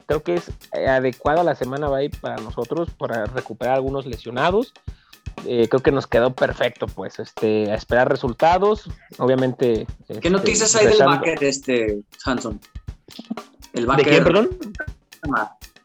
creo 0.09 0.23
que 0.25 0.35
es 0.35 0.51
adecuada 0.73 1.45
la 1.45 1.55
semana 1.55 1.89
va 1.89 2.01
para 2.21 2.37
nosotros 2.39 2.89
para 2.99 3.27
recuperar 3.27 3.75
algunos 3.75 4.07
lesionados 4.07 4.73
eh, 5.47 5.69
creo 5.69 5.83
que 5.83 5.93
nos 5.93 6.07
quedó 6.07 6.35
perfecto, 6.35 6.87
pues, 6.87 7.19
este, 7.19 7.71
a 7.71 7.75
esperar 7.75 8.09
resultados. 8.09 8.89
Obviamente. 9.19 9.87
¿Qué 10.07 10.15
este, 10.15 10.31
noticias 10.31 10.75
hay 10.77 10.87
del 10.87 10.99
backer, 10.99 11.43
este, 11.45 12.01
Hanson? 12.25 12.61
El 13.73 13.87
backer. 13.87 14.05
¿De 14.05 14.11
quién, 14.11 14.25
perdón? 14.25 14.59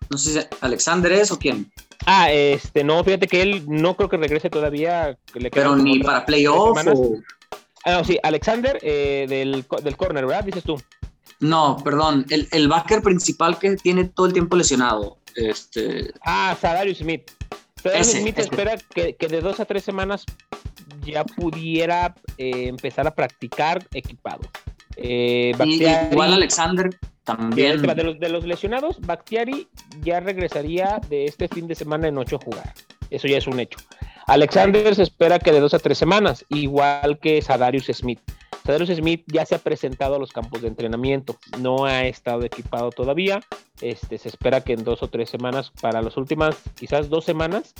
No 0.09 0.17
sé 0.17 0.41
si 0.41 0.47
Alexander 0.61 1.11
es 1.11 1.31
o 1.31 1.39
quién. 1.39 1.71
Ah, 2.05 2.31
este, 2.31 2.83
no, 2.83 3.03
fíjate 3.03 3.27
que 3.27 3.41
él 3.41 3.63
no 3.67 3.95
creo 3.95 4.09
que 4.09 4.17
regrese 4.17 4.49
todavía. 4.49 5.17
Pero 5.51 5.75
ni 5.75 5.99
para 5.99 6.25
playoff. 6.25 6.77
Ah, 7.85 7.91
no, 7.91 8.03
sí, 8.03 8.17
Alexander 8.23 8.79
eh, 8.81 9.25
del, 9.27 9.65
del 9.83 9.97
corner, 9.97 10.25
¿verdad? 10.25 10.43
Dices 10.45 10.63
tú. 10.63 10.77
No, 11.43 11.77
perdón, 11.83 12.25
el, 12.29 12.47
el 12.51 12.67
backer 12.67 13.01
principal 13.01 13.59
que 13.59 13.75
tiene 13.75 14.05
todo 14.05 14.27
el 14.27 14.33
tiempo 14.33 14.55
lesionado. 14.55 15.17
Este... 15.35 16.13
Ah, 16.21 16.55
Sadarius 16.59 16.99
Smith. 16.99 17.31
Pero 17.81 18.03
Smith 18.03 18.39
espera 18.39 18.77
que, 18.77 19.15
de 19.19 19.41
dos 19.41 19.59
a 19.59 19.65
tres 19.65 19.83
semanas 19.83 20.25
ya 21.03 21.25
pudiera 21.25 22.15
eh, 22.37 22.67
empezar 22.67 23.05
a 23.07 23.13
practicar 23.13 23.85
equipado. 23.93 24.49
Eh, 24.95 25.51
igual 26.11 26.33
Alexander 26.33 26.97
también. 27.25 27.81
De 27.81 28.03
los, 28.03 28.19
de 28.19 28.29
los 28.29 28.45
lesionados, 28.45 29.01
Bactiari 29.01 29.67
ya 30.01 30.21
regresaría 30.21 31.01
de 31.09 31.25
este 31.25 31.49
fin 31.49 31.67
de 31.67 31.75
semana 31.75 32.07
en 32.07 32.17
ocho 32.17 32.39
jugar. 32.39 32.73
Eso 33.09 33.27
ya 33.27 33.37
es 33.37 33.47
un 33.47 33.59
hecho. 33.59 33.79
Alexander 34.27 34.95
se 34.95 35.03
espera 35.03 35.39
que 35.39 35.51
de 35.51 35.59
dos 35.59 35.73
a 35.73 35.79
tres 35.79 35.97
semanas, 35.97 36.45
igual 36.47 37.19
que 37.19 37.41
Sadarius 37.41 37.87
Smith. 37.87 38.21
Sadarius 38.65 38.89
Smith 38.97 39.23
ya 39.27 39.45
se 39.45 39.55
ha 39.55 39.59
presentado 39.59 40.15
a 40.15 40.19
los 40.19 40.31
campos 40.31 40.61
de 40.61 40.69
entrenamiento, 40.69 41.35
no 41.59 41.85
ha 41.85 42.05
estado 42.05 42.43
equipado 42.43 42.91
todavía. 42.91 43.41
Este, 43.81 44.17
se 44.17 44.29
espera 44.29 44.61
que 44.61 44.73
en 44.73 44.83
dos 44.83 45.03
o 45.03 45.09
tres 45.09 45.29
semanas, 45.29 45.71
para 45.81 46.01
las 46.01 46.15
últimas 46.15 46.55
quizás 46.75 47.09
dos 47.09 47.25
semanas, 47.25 47.73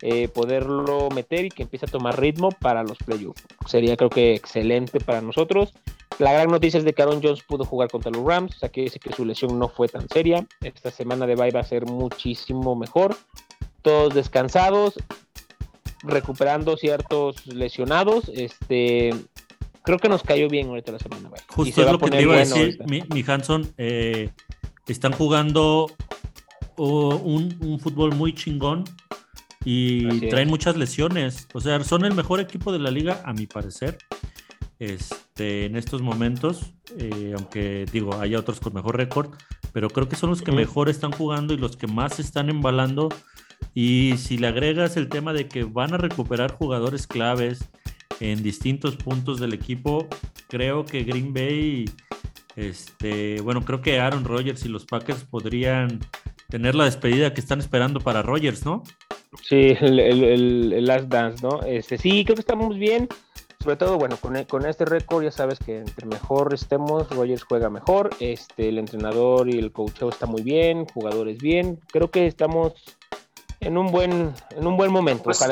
eh, 0.00 0.28
poderlo 0.28 1.08
meter 1.10 1.44
y 1.44 1.48
que 1.48 1.64
empiece 1.64 1.86
a 1.86 1.88
tomar 1.88 2.20
ritmo 2.20 2.50
para 2.50 2.82
los 2.82 2.98
playoffs. 2.98 3.42
Sería 3.66 3.96
creo 3.96 4.10
que 4.10 4.34
excelente 4.34 5.00
para 5.00 5.20
nosotros. 5.20 5.72
La 6.18 6.32
gran 6.32 6.48
noticia 6.48 6.78
es 6.78 6.84
de 6.84 6.92
que 6.92 7.02
Aaron 7.02 7.22
Jones 7.22 7.42
pudo 7.42 7.64
jugar 7.64 7.90
contra 7.90 8.12
los 8.12 8.24
Rams, 8.24 8.56
o 8.56 8.58
sea 8.58 8.68
que 8.68 8.90
su 9.16 9.24
lesión 9.24 9.58
no 9.58 9.68
fue 9.68 9.88
tan 9.88 10.08
seria. 10.08 10.46
Esta 10.60 10.90
semana 10.90 11.26
de 11.26 11.34
bye 11.34 11.50
va 11.50 11.60
a 11.60 11.64
ser 11.64 11.86
muchísimo 11.86 12.76
mejor. 12.76 13.16
Todos 13.82 14.14
descansados, 14.14 14.94
recuperando 16.02 16.76
ciertos 16.76 17.46
lesionados. 17.46 18.28
Este, 18.28 19.14
creo 19.82 19.98
que 19.98 20.08
nos 20.08 20.22
cayó 20.22 20.48
bien 20.48 20.68
ahorita 20.68 20.92
la 20.92 20.98
semana. 20.98 21.30
Justo 21.48 21.82
es 21.82 21.92
lo 21.92 21.98
que 21.98 22.10
te 22.10 22.22
iba 22.22 22.34
a 22.34 22.38
decir, 22.38 22.78
mi, 22.86 23.24
Hanson. 23.26 23.72
Eh, 23.76 24.30
están 24.86 25.12
jugando 25.12 25.90
un, 26.76 27.78
fútbol 27.80 28.14
muy 28.14 28.34
chingón 28.34 28.84
y 29.64 30.28
traen 30.28 30.48
muchas 30.48 30.76
lesiones. 30.76 31.48
O 31.54 31.60
sea, 31.60 31.82
son 31.84 32.04
el 32.04 32.14
mejor 32.14 32.40
equipo 32.40 32.72
de 32.72 32.78
la 32.78 32.90
liga, 32.90 33.22
a 33.24 33.32
mi 33.32 33.46
parecer. 33.46 33.98
Este, 34.78 35.66
en 35.66 35.76
estos 35.76 36.02
momentos, 36.02 36.72
eh, 36.98 37.34
aunque 37.36 37.86
digo, 37.92 38.18
hay 38.20 38.34
otros 38.34 38.58
con 38.58 38.74
mejor 38.74 38.96
récord, 38.96 39.30
pero 39.72 39.88
creo 39.88 40.08
que 40.08 40.16
son 40.16 40.30
los 40.30 40.42
que 40.42 40.50
mejor 40.50 40.88
están 40.88 41.12
jugando 41.12 41.54
y 41.54 41.56
los 41.56 41.76
que 41.76 41.86
más 41.86 42.18
están 42.18 42.50
embalando. 42.50 43.08
Y 43.74 44.14
si 44.18 44.38
le 44.38 44.48
agregas 44.48 44.96
el 44.96 45.08
tema 45.08 45.32
de 45.32 45.46
que 45.46 45.62
van 45.62 45.94
a 45.94 45.98
recuperar 45.98 46.52
jugadores 46.52 47.06
claves, 47.06 47.70
en 48.20 48.42
distintos 48.42 48.96
puntos 48.96 49.40
del 49.40 49.54
equipo. 49.54 50.06
Creo 50.48 50.84
que 50.84 51.04
Green 51.04 51.32
Bay, 51.32 51.84
este, 52.56 53.40
bueno, 53.40 53.64
creo 53.64 53.80
que 53.80 53.98
Aaron 53.98 54.24
Rodgers 54.24 54.64
y 54.64 54.68
los 54.68 54.84
Packers 54.84 55.24
podrían 55.24 56.00
tener 56.48 56.74
la 56.74 56.84
despedida 56.84 57.32
que 57.32 57.40
están 57.40 57.60
esperando 57.60 58.00
para 58.00 58.22
Rodgers, 58.22 58.64
¿no? 58.64 58.82
Sí, 59.42 59.74
el, 59.80 60.84
last 60.84 61.06
dance, 61.06 61.42
¿no? 61.42 61.62
Este, 61.62 61.96
sí, 61.96 62.24
creo 62.24 62.36
que 62.36 62.42
estamos 62.42 62.76
bien. 62.76 63.08
Sobre 63.62 63.76
todo, 63.76 63.96
bueno, 63.96 64.16
con, 64.16 64.42
con 64.44 64.66
este 64.66 64.84
récord 64.84 65.22
ya 65.22 65.30
sabes 65.30 65.58
que 65.60 65.78
entre 65.78 66.06
mejor 66.06 66.52
estemos, 66.52 67.08
Rodgers 67.08 67.44
juega 67.44 67.70
mejor, 67.70 68.10
este, 68.18 68.68
el 68.68 68.78
entrenador 68.78 69.48
y 69.48 69.56
el 69.56 69.70
coach 69.70 70.02
está 70.02 70.26
muy 70.26 70.42
bien, 70.42 70.84
jugadores 70.86 71.38
bien. 71.38 71.78
Creo 71.92 72.10
que 72.10 72.26
estamos 72.26 72.74
en 73.62 73.78
un 73.78 73.90
buen, 73.90 74.34
en 74.50 74.66
un 74.66 74.76
buen 74.76 74.92
momento. 74.92 75.24
Pues 75.24 75.42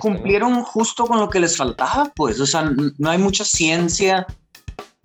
cumplieron 0.00 0.62
justo 0.62 1.06
con 1.06 1.18
lo 1.18 1.30
que 1.30 1.40
les 1.40 1.56
faltaba, 1.56 2.12
pues. 2.14 2.40
O 2.40 2.46
sea, 2.46 2.70
no 2.98 3.10
hay 3.10 3.18
mucha 3.18 3.44
ciencia. 3.44 4.26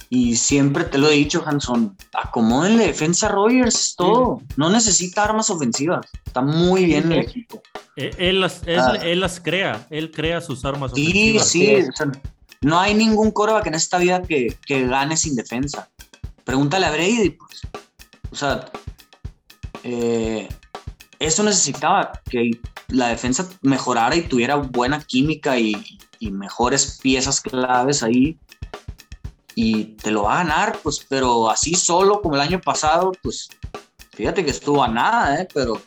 Y 0.10 0.36
siempre 0.36 0.84
te 0.84 1.00
lo 1.00 1.10
he 1.10 1.16
dicho, 1.16 1.44
Hanson, 1.46 1.98
acomoden 2.14 2.78
la 2.78 2.84
defensa 2.84 3.28
Rogers, 3.28 3.96
todo. 3.96 4.42
No 4.56 4.70
necesita 4.70 5.24
armas 5.24 5.50
ofensivas. 5.50 6.06
Está 6.26 6.42
muy 6.42 6.86
bien 6.86 7.12
el 7.12 7.20
equipo. 7.20 7.62
Eh, 7.96 8.12
él, 8.18 8.42
las, 8.42 8.62
ah. 8.68 8.98
él, 9.02 9.20
las 9.20 9.40
crea, 9.40 9.88
él 9.90 10.12
crea 10.12 10.42
sus 10.42 10.64
armas 10.64 10.92
ofensivas. 10.92 11.48
Sí, 11.48 11.82
sí. 11.82 12.06
no 12.62 12.80
hay 12.80 12.94
ningún 12.94 13.32
coreback 13.32 13.68
en 13.68 13.76
esta 13.76 13.98
vida 13.98 14.22
que, 14.22 14.56
que 14.66 14.88
gane 14.88 15.18
sin 15.18 15.36
defensa. 15.36 15.90
Pregúntale 16.44 16.86
a 16.86 16.92
Brady, 16.92 17.32
pues. 17.32 17.62
O 18.32 18.36
sea, 18.36 18.70
eh, 19.84 20.48
eso 21.26 21.44
necesitaba 21.44 22.22
que 22.30 22.52
la 22.88 23.10
defensa 23.10 23.50
mejorara 23.62 24.16
y 24.16 24.22
tuviera 24.22 24.56
buena 24.56 25.02
química 25.02 25.58
y, 25.58 26.00
y 26.20 26.32
mejores 26.32 27.00
piezas 27.02 27.42
claves 27.42 28.04
ahí 28.04 28.38
y 29.56 29.86
te 29.96 30.12
lo 30.12 30.24
va 30.24 30.34
a 30.34 30.44
ganar, 30.44 30.78
pues, 30.84 31.06
pero 31.08 31.50
así 31.50 31.76
solo 31.76 32.22
como 32.22 32.36
el 32.36 32.42
año 32.42 32.60
pasado, 32.60 33.14
pues, 33.24 33.50
fíjate 34.12 34.44
que 34.44 34.52
estuvo 34.52 34.84
a 34.84 34.90
nada, 34.90 35.42
¿eh? 35.42 35.48
Pero 35.54 35.82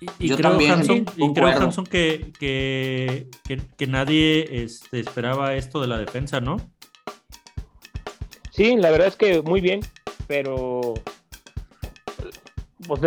y, 0.00 0.28
creo, 0.28 0.38
también 0.38 0.72
Hanson, 0.72 1.84
que, 1.84 2.32
que, 2.38 3.26
que, 3.76 3.86
nadie 3.86 4.62
este, 4.64 5.00
esperaba 5.00 5.54
esto 5.54 5.80
de 5.80 5.88
la 5.88 5.98
defensa, 5.98 6.40
¿no? 6.40 6.56
Sí, 8.52 8.76
la 8.76 8.90
verdad 8.90 9.08
es 9.08 9.16
que 9.16 9.42
muy 9.42 9.60
bien, 9.60 9.80
pero 10.26 10.94
pues 12.86 13.00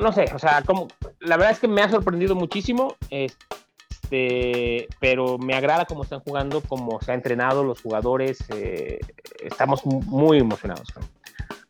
no 0.00 0.12
sé, 0.12 0.24
o 0.34 0.38
sea, 0.38 0.62
como 0.62 0.88
la 1.20 1.36
verdad 1.36 1.52
es 1.52 1.60
que 1.60 1.68
me 1.68 1.82
ha 1.82 1.90
sorprendido 1.90 2.34
muchísimo. 2.34 2.96
Este, 3.10 4.88
pero 5.00 5.38
me 5.38 5.54
agrada 5.54 5.86
cómo 5.86 6.02
están 6.02 6.20
jugando, 6.20 6.60
cómo 6.60 7.00
se 7.00 7.12
ha 7.12 7.14
entrenado 7.14 7.64
los 7.64 7.80
jugadores, 7.80 8.44
eh, 8.50 8.98
estamos 9.42 9.86
muy 9.86 10.38
emocionados. 10.38 10.88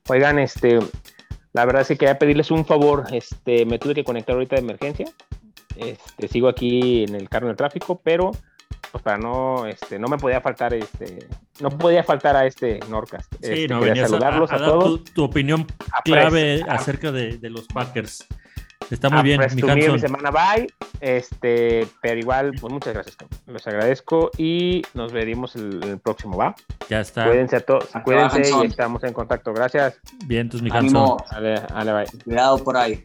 Oigan, 0.08 0.40
este, 0.40 0.80
la 1.52 1.64
verdad 1.64 1.82
es 1.82 1.88
que 1.88 1.96
quería 1.96 2.18
pedirles 2.18 2.50
un 2.50 2.64
favor, 2.64 3.04
este, 3.12 3.64
me 3.64 3.78
tuve 3.78 3.94
que 3.94 4.04
conectar 4.04 4.34
ahorita 4.34 4.56
de 4.56 4.62
emergencia, 4.62 5.06
este, 5.76 6.28
sigo 6.28 6.48
aquí 6.48 7.04
en 7.04 7.14
el 7.14 7.28
carro 7.28 7.46
del 7.46 7.56
tráfico, 7.56 8.00
pero 8.02 8.32
pues 8.92 9.02
para 9.02 9.16
no, 9.16 9.66
este, 9.66 9.98
no 9.98 10.06
me 10.06 10.18
podía 10.18 10.40
faltar, 10.40 10.74
este, 10.74 11.26
no 11.60 11.70
podía 11.70 12.04
faltar 12.04 12.36
a 12.36 12.46
este 12.46 12.78
Norcast. 12.90 13.32
Sí, 13.40 13.64
este, 13.64 13.68
no, 13.68 13.80
quería 13.80 14.06
saludarlos 14.06 14.52
a, 14.52 14.58
todos. 14.58 15.04
Tu, 15.04 15.24
opinión 15.24 15.66
clave 16.04 16.62
acerca 16.68 17.10
de, 17.10 17.38
de 17.38 17.50
los 17.50 17.66
Packers. 17.66 18.26
Está 18.90 19.08
muy 19.08 19.22
bien, 19.22 19.40
mi, 19.54 19.62
mi 19.62 19.98
semana 19.98 20.30
bye. 20.30 20.66
Este, 21.00 21.88
pero 22.02 22.20
igual, 22.20 22.52
pues 22.60 22.72
muchas 22.72 22.92
gracias. 22.92 23.16
Les 23.46 23.66
agradezco 23.66 24.30
y 24.36 24.82
nos 24.92 25.12
veremos 25.12 25.56
el, 25.56 25.98
próximo, 26.02 26.36
¿va? 26.36 26.54
Ya 26.90 27.00
está. 27.00 27.26
Cuídense 27.26 27.56
a 27.56 27.60
todos, 27.60 27.88
cuídense 28.04 28.42
y 28.62 28.66
estamos 28.66 29.02
en 29.04 29.14
contacto. 29.14 29.54
Gracias. 29.54 29.98
Bien, 30.26 30.48
tus 30.48 30.60
mi 30.60 30.70
Cuidado 30.70 32.58
por 32.62 32.76
ahí. 32.76 33.02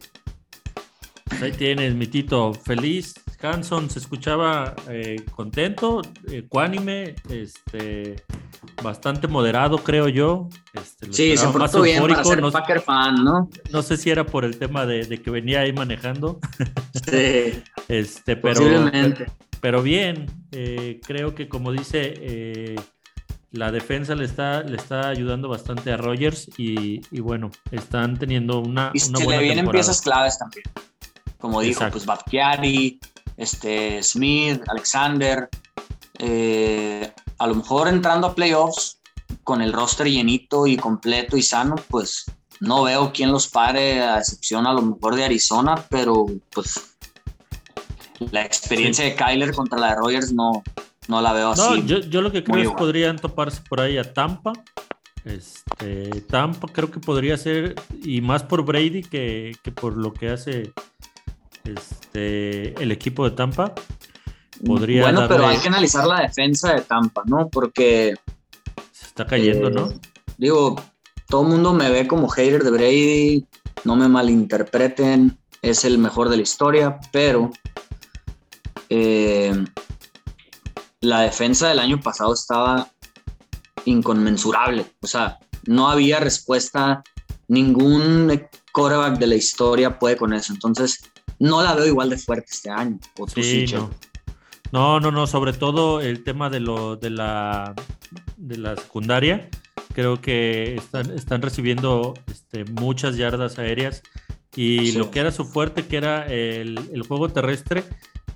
Pues 1.24 1.42
ahí 1.42 1.52
tienes, 1.52 1.94
mi 1.94 2.06
Tito. 2.06 2.52
Feliz. 2.52 3.14
Hanson 3.40 3.88
se 3.90 3.98
escuchaba 3.98 4.74
eh, 4.88 5.24
contento, 5.34 6.02
ecuánime, 6.30 7.14
este, 7.30 8.16
bastante 8.82 9.28
moderado, 9.28 9.78
creo 9.78 10.08
yo. 10.08 10.48
Este, 10.72 11.12
sí, 11.12 11.36
se 11.36 11.46
portó 11.48 11.82
bien 11.82 12.06
para 12.06 12.24
ser 12.24 12.40
no, 12.40 12.50
Packer 12.50 12.80
fan, 12.80 13.22
¿no? 13.24 13.48
No 13.70 13.82
sé 13.82 13.96
si 13.96 14.10
era 14.10 14.24
por 14.26 14.44
el 14.44 14.58
tema 14.58 14.86
de, 14.86 15.22
que 15.22 15.30
venía 15.30 15.60
ahí 15.60 15.72
manejando. 15.72 16.40
Sí. 17.08 17.62
este, 17.88 18.36
pero, 18.36 18.90
pero 19.60 19.82
bien, 19.82 20.26
eh, 20.52 21.00
creo 21.06 21.34
que 21.34 21.48
como 21.48 21.72
dice, 21.72 22.14
eh, 22.16 22.76
la 23.52 23.72
defensa 23.72 24.14
le 24.14 24.24
está, 24.24 24.62
le 24.62 24.76
está 24.76 25.08
ayudando 25.08 25.48
bastante 25.48 25.92
a 25.92 25.96
Rogers 25.96 26.50
y, 26.58 27.00
bueno, 27.20 27.50
están 27.70 28.18
teniendo 28.18 28.60
una, 28.60 28.90
y 28.92 29.02
una 29.08 29.18
se 29.18 29.24
buena 29.24 29.40
le 29.40 29.44
vienen 29.44 29.64
temporada. 29.64 29.72
piezas 29.72 30.00
claves 30.02 30.38
también. 30.38 30.64
Como 31.38 31.60
dijo, 31.60 31.88
pues 31.90 32.04
Batkiari, 32.04 32.98
este, 33.38 34.02
Smith, 34.02 34.60
Alexander, 34.66 35.48
eh, 36.18 37.10
a 37.38 37.46
lo 37.46 37.54
mejor 37.54 37.88
entrando 37.88 38.26
a 38.26 38.34
playoffs 38.34 38.98
con 39.44 39.62
el 39.62 39.72
roster 39.72 40.08
llenito 40.08 40.66
y 40.66 40.76
completo 40.76 41.36
y 41.36 41.42
sano, 41.42 41.76
pues 41.88 42.26
no 42.60 42.82
veo 42.82 43.12
quién 43.14 43.30
los 43.30 43.46
pare, 43.46 44.02
a 44.02 44.18
excepción 44.18 44.66
a 44.66 44.72
lo 44.72 44.82
mejor 44.82 45.14
de 45.14 45.24
Arizona, 45.24 45.76
pero 45.88 46.26
pues 46.50 46.96
la 48.32 48.44
experiencia 48.44 49.04
de 49.04 49.14
Kyler 49.14 49.54
contra 49.54 49.78
la 49.78 49.90
de 49.90 49.94
Rogers 49.94 50.32
no, 50.32 50.64
no 51.06 51.22
la 51.22 51.32
veo 51.32 51.50
así. 51.50 51.62
No, 51.62 51.76
yo, 51.76 52.20
lo 52.20 52.32
que 52.32 52.42
creo 52.42 52.62
es 52.62 52.68
que 52.70 52.74
podrían 52.74 53.16
toparse 53.16 53.62
por 53.68 53.80
ahí 53.80 53.96
a 53.98 54.12
Tampa. 54.12 54.52
Este, 55.24 56.22
Tampa 56.22 56.66
creo 56.72 56.90
que 56.90 56.98
podría 56.98 57.36
ser, 57.36 57.76
y 58.02 58.20
más 58.20 58.42
por 58.42 58.64
Brady 58.64 59.02
que, 59.02 59.54
que 59.62 59.70
por 59.70 59.96
lo 59.96 60.12
que 60.12 60.30
hace 60.30 60.72
este, 61.74 62.82
el 62.82 62.92
equipo 62.92 63.28
de 63.28 63.36
Tampa. 63.36 63.74
Podría 64.64 65.02
bueno, 65.02 65.26
pero 65.28 65.46
hay 65.46 65.58
que 65.58 65.68
analizar 65.68 66.06
la 66.06 66.22
defensa 66.22 66.74
de 66.74 66.80
Tampa, 66.80 67.22
¿no? 67.26 67.48
Porque... 67.48 68.14
Se 68.92 69.06
está 69.06 69.26
cayendo, 69.26 69.70
¿no? 69.70 69.90
Eh, 69.90 70.00
digo, 70.36 70.76
todo 71.28 71.42
el 71.42 71.48
mundo 71.48 71.72
me 71.72 71.90
ve 71.90 72.08
como 72.08 72.28
hater 72.28 72.64
de 72.64 72.70
Brady, 72.70 73.46
no 73.84 73.96
me 73.96 74.08
malinterpreten, 74.08 75.38
es 75.62 75.84
el 75.84 75.98
mejor 75.98 76.28
de 76.28 76.36
la 76.36 76.42
historia, 76.42 76.98
pero 77.12 77.50
eh, 78.88 79.52
la 81.00 81.20
defensa 81.20 81.68
del 81.68 81.78
año 81.78 82.00
pasado 82.00 82.34
estaba 82.34 82.90
inconmensurable, 83.84 84.86
o 85.00 85.06
sea, 85.06 85.38
no 85.66 85.88
había 85.88 86.20
respuesta, 86.20 87.02
ningún 87.46 88.48
quarterback 88.72 89.18
de 89.18 89.26
la 89.26 89.34
historia 89.34 89.98
puede 89.98 90.16
con 90.16 90.32
eso, 90.32 90.52
entonces 90.52 91.00
no 91.38 91.62
la 91.62 91.74
veo 91.74 91.86
igual 91.86 92.10
de 92.10 92.18
fuerte 92.18 92.48
este 92.50 92.70
año. 92.70 92.98
Sí, 93.34 93.66
no. 93.72 93.90
no. 94.72 95.00
no, 95.00 95.10
no, 95.10 95.26
sobre 95.26 95.52
todo 95.52 96.00
el 96.00 96.24
tema 96.24 96.50
de, 96.50 96.60
lo, 96.60 96.96
de, 96.96 97.10
la, 97.10 97.74
de 98.36 98.58
la 98.58 98.76
secundaria. 98.76 99.48
Creo 99.94 100.20
que 100.20 100.76
están, 100.76 101.10
están 101.10 101.42
recibiendo 101.42 102.14
este, 102.28 102.64
muchas 102.64 103.16
yardas 103.16 103.58
aéreas 103.58 104.02
y 104.54 104.92
lo 104.92 105.10
que 105.10 105.20
era 105.20 105.30
su 105.30 105.44
fuerte, 105.44 105.86
que 105.86 105.96
era 105.96 106.26
el, 106.26 106.78
el, 106.92 107.02
juego 107.02 107.28
terrestre, 107.28 107.84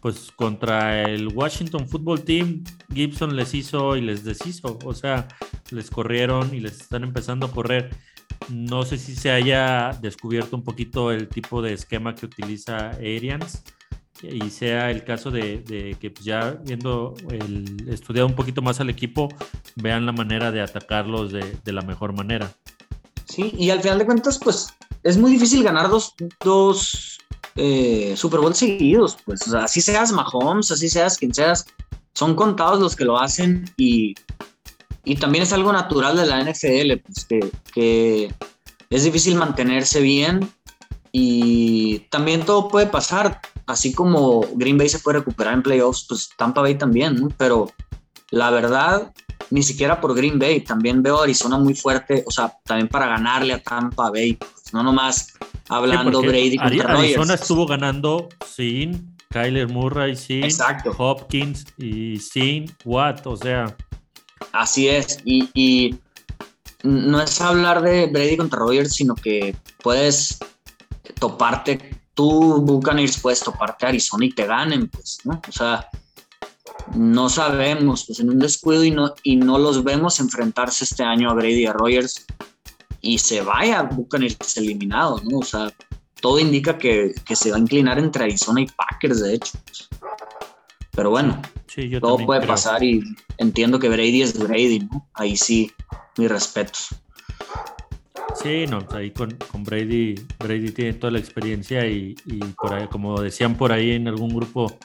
pues 0.00 0.30
contra 0.30 1.02
el 1.02 1.28
Washington 1.28 1.88
Football 1.88 2.22
Team, 2.22 2.64
Gibson 2.92 3.34
les 3.34 3.54
hizo 3.54 3.96
y 3.96 4.02
les 4.02 4.22
deshizo. 4.22 4.78
O 4.84 4.94
sea, 4.94 5.26
les 5.70 5.90
corrieron 5.90 6.54
y 6.54 6.60
les 6.60 6.80
están 6.80 7.02
empezando 7.02 7.46
a 7.46 7.50
correr. 7.50 7.90
No 8.48 8.84
sé 8.84 8.98
si 8.98 9.14
se 9.14 9.30
haya 9.30 9.90
descubierto 10.00 10.56
un 10.56 10.64
poquito 10.64 11.10
el 11.10 11.28
tipo 11.28 11.62
de 11.62 11.72
esquema 11.72 12.14
que 12.14 12.26
utiliza 12.26 12.90
Arians 12.90 13.62
y 14.22 14.50
sea 14.50 14.90
el 14.90 15.04
caso 15.04 15.30
de, 15.30 15.96
que 16.00 16.10
pues, 16.10 16.24
ya 16.24 16.52
viendo 16.64 17.14
el 17.30 17.88
estudiado 17.88 18.28
un 18.28 18.34
poquito 18.34 18.62
más 18.62 18.80
al 18.80 18.90
equipo, 18.90 19.28
vean 19.76 20.06
la 20.06 20.12
manera 20.12 20.52
de 20.52 20.60
atacarlos 20.60 21.32
de, 21.32 21.72
la 21.72 21.82
mejor 21.82 22.12
manera. 22.12 22.52
Sí, 23.24 23.52
y 23.58 23.70
al 23.70 23.80
final 23.80 23.98
de 23.98 24.06
cuentas, 24.06 24.38
pues 24.38 24.68
es 25.02 25.16
muy 25.16 25.32
difícil 25.32 25.62
ganar 25.64 25.88
dos, 25.88 26.14
dos 26.44 27.18
eh, 27.56 28.14
Super 28.16 28.40
Bowl 28.40 28.54
seguidos, 28.54 29.16
pues, 29.24 29.52
así 29.54 29.80
seas 29.80 30.12
Mahomes, 30.12 30.70
así 30.70 30.88
seas 30.88 31.18
quien 31.18 31.34
seas, 31.34 31.66
son 32.14 32.36
contados 32.36 32.78
los 32.78 32.94
que 32.94 33.04
lo 33.04 33.18
hacen 33.18 33.64
y 33.76 34.14
y 35.04 35.16
también 35.16 35.42
es 35.42 35.52
algo 35.52 35.72
natural 35.72 36.16
de 36.16 36.26
la 36.26 36.42
NFL, 36.42 36.96
pues 37.04 37.26
que, 37.72 38.32
es 38.90 39.04
difícil 39.04 39.36
mantenerse 39.36 40.00
bien 40.00 40.50
y 41.12 42.00
también 42.10 42.44
todo 42.44 42.68
puede 42.68 42.86
pasar, 42.86 43.40
así 43.66 43.94
como 43.94 44.42
Green 44.54 44.76
Bay 44.76 44.88
se 44.88 44.98
puede 44.98 45.18
recuperar 45.18 45.54
en 45.54 45.62
playoffs, 45.62 46.04
pues 46.08 46.30
Tampa 46.36 46.60
Bay 46.60 46.74
también, 46.74 47.16
¿no? 47.16 47.28
Pero 47.38 47.70
la 48.30 48.50
verdad, 48.50 49.10
ni 49.50 49.62
siquiera 49.62 49.98
por 50.00 50.14
Green 50.14 50.38
Bay, 50.38 50.60
también 50.60 51.02
veo 51.02 51.20
a 51.20 51.24
Arizona 51.24 51.58
muy 51.58 51.74
fuerte, 51.74 52.22
o 52.26 52.30
sea, 52.30 52.52
también 52.64 52.88
para 52.88 53.06
ganarle 53.06 53.54
a 53.54 53.62
Tampa 53.62 54.10
Bay, 54.10 54.34
pues, 54.34 54.74
no 54.74 54.82
nomás 54.82 55.32
hablando 55.68 56.20
Brady 56.20 56.58
contra 56.58 56.98
Arizona 56.98 57.34
estuvo 57.34 57.66
ganando 57.66 58.28
sin 58.46 59.16
Kyler 59.30 59.68
Murray, 59.68 60.16
sin 60.16 60.44
Hopkins 60.98 61.64
y 61.78 62.18
sin 62.18 62.70
Watt, 62.84 63.26
o 63.26 63.36
sea, 63.36 63.74
Así 64.52 64.88
es, 64.88 65.18
y, 65.24 65.96
no 66.82 67.22
es 67.22 67.40
hablar 67.40 67.80
de 67.82 68.06
Brady 68.06 68.36
contra 68.36 68.58
Rogers, 68.58 68.94
sino 68.94 69.14
que 69.14 69.54
puedes 69.82 70.38
toparte, 71.20 72.00
tú 72.14 72.60
Buccaneers 72.60 73.20
puedes 73.20 73.40
toparte 73.40 73.86
a 73.86 73.90
Arizona 73.90 74.24
y 74.24 74.30
te 74.30 74.46
ganen, 74.46 74.88
pues, 74.88 75.20
¿no? 75.22 75.40
O 75.48 75.52
sea, 75.52 75.88
no 76.94 77.28
sabemos, 77.28 78.04
pues 78.06 78.18
en 78.18 78.30
un 78.30 78.40
descuido 78.40 78.82
y 78.82 78.90
no, 78.90 79.14
y 79.22 79.36
no 79.36 79.58
los 79.58 79.84
vemos 79.84 80.18
enfrentarse 80.18 80.84
este 80.84 81.04
año 81.04 81.30
a 81.30 81.34
Brady 81.34 81.62
y 81.62 81.66
a 81.66 81.72
Rogers 81.72 82.26
y 83.00 83.18
se 83.18 83.42
vaya 83.42 83.82
Buccaneers 83.82 84.56
eliminado, 84.56 85.20
¿no? 85.24 85.38
O 85.38 85.44
sea, 85.44 85.72
todo 86.20 86.38
indica 86.38 86.78
que, 86.78 87.14
que 87.24 87.36
se 87.36 87.50
va 87.50 87.56
a 87.56 87.60
inclinar 87.60 87.98
entre 87.98 88.24
Arizona 88.24 88.60
y 88.60 88.66
Packers, 88.66 89.20
de 89.20 89.34
hecho. 89.34 89.58
Pero 90.94 91.10
bueno, 91.10 91.40
todo 92.00 92.18
puede 92.18 92.46
pasar 92.46 92.82
y 92.82 93.02
entiendo 93.38 93.78
que 93.78 93.88
Brady 93.88 94.22
es 94.22 94.38
Brady, 94.38 94.80
¿no? 94.80 95.08
Ahí 95.14 95.36
sí, 95.36 95.72
mis 96.18 96.30
respetos. 96.30 96.88
Sí, 98.34 98.66
no, 98.66 98.86
ahí 98.90 99.10
con, 99.10 99.36
Brady, 99.64 100.14
Brady 100.38 100.70
tiene 100.72 100.94
toda 100.94 101.12
la 101.12 101.18
experiencia 101.18 101.86
y, 101.86 102.14
por 102.60 102.74
ahí, 102.74 102.88
como 102.88 103.20
decían 103.20 103.56
por 103.56 103.72
ahí 103.72 103.92
en 103.92 104.08
algún 104.08 104.34
grupo 104.34 104.78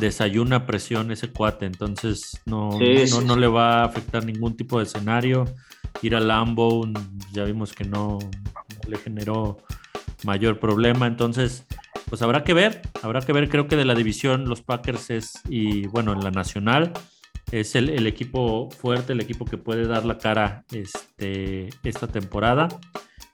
desayuna 0.00 0.66
presión 0.66 1.10
ese 1.10 1.32
cuate, 1.32 1.64
entonces 1.64 2.40
no, 2.44 2.72
Sí, 2.78 3.04
no, 3.10 3.22
no 3.22 3.36
le 3.36 3.46
va 3.46 3.82
a 3.82 3.84
afectar 3.84 4.24
ningún 4.24 4.56
tipo 4.56 4.78
de 4.78 4.84
escenario. 4.84 5.46
Ir 6.02 6.14
a 6.14 6.20
Lambo, 6.20 6.86
ya 7.32 7.44
vimos 7.44 7.72
que 7.72 7.84
no 7.84 8.18
le 8.86 8.98
generó 8.98 9.58
mayor 10.24 10.58
problema, 10.58 11.06
entonces 11.06 11.64
pues 12.08 12.22
habrá 12.22 12.44
que 12.44 12.54
ver, 12.54 12.82
habrá 13.02 13.20
que 13.20 13.32
ver, 13.32 13.48
creo 13.48 13.68
que 13.68 13.76
de 13.76 13.84
la 13.84 13.94
división 13.94 14.48
los 14.48 14.62
Packers 14.62 15.10
es, 15.10 15.32
y 15.48 15.86
bueno, 15.88 16.12
en 16.12 16.20
la 16.20 16.30
nacional 16.30 16.92
es 17.52 17.74
el, 17.76 18.06
equipo 18.06 18.70
fuerte, 18.70 19.12
el 19.12 19.20
equipo 19.20 19.44
que 19.44 19.58
puede 19.58 19.86
dar 19.86 20.04
la 20.04 20.18
cara 20.18 20.64
este, 20.72 21.68
esta 21.84 22.06
temporada, 22.08 22.68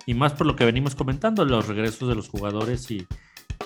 y 0.07 0.15
más 0.15 0.33
por 0.33 0.47
lo 0.47 0.57
que 0.57 0.65
venimos 0.65 0.95
comentando, 0.95 1.45
los 1.45 1.69
regresos 1.69 2.09
de 2.09 2.15
los 2.15 2.29
jugadores 2.29 2.91
y, 2.91 3.07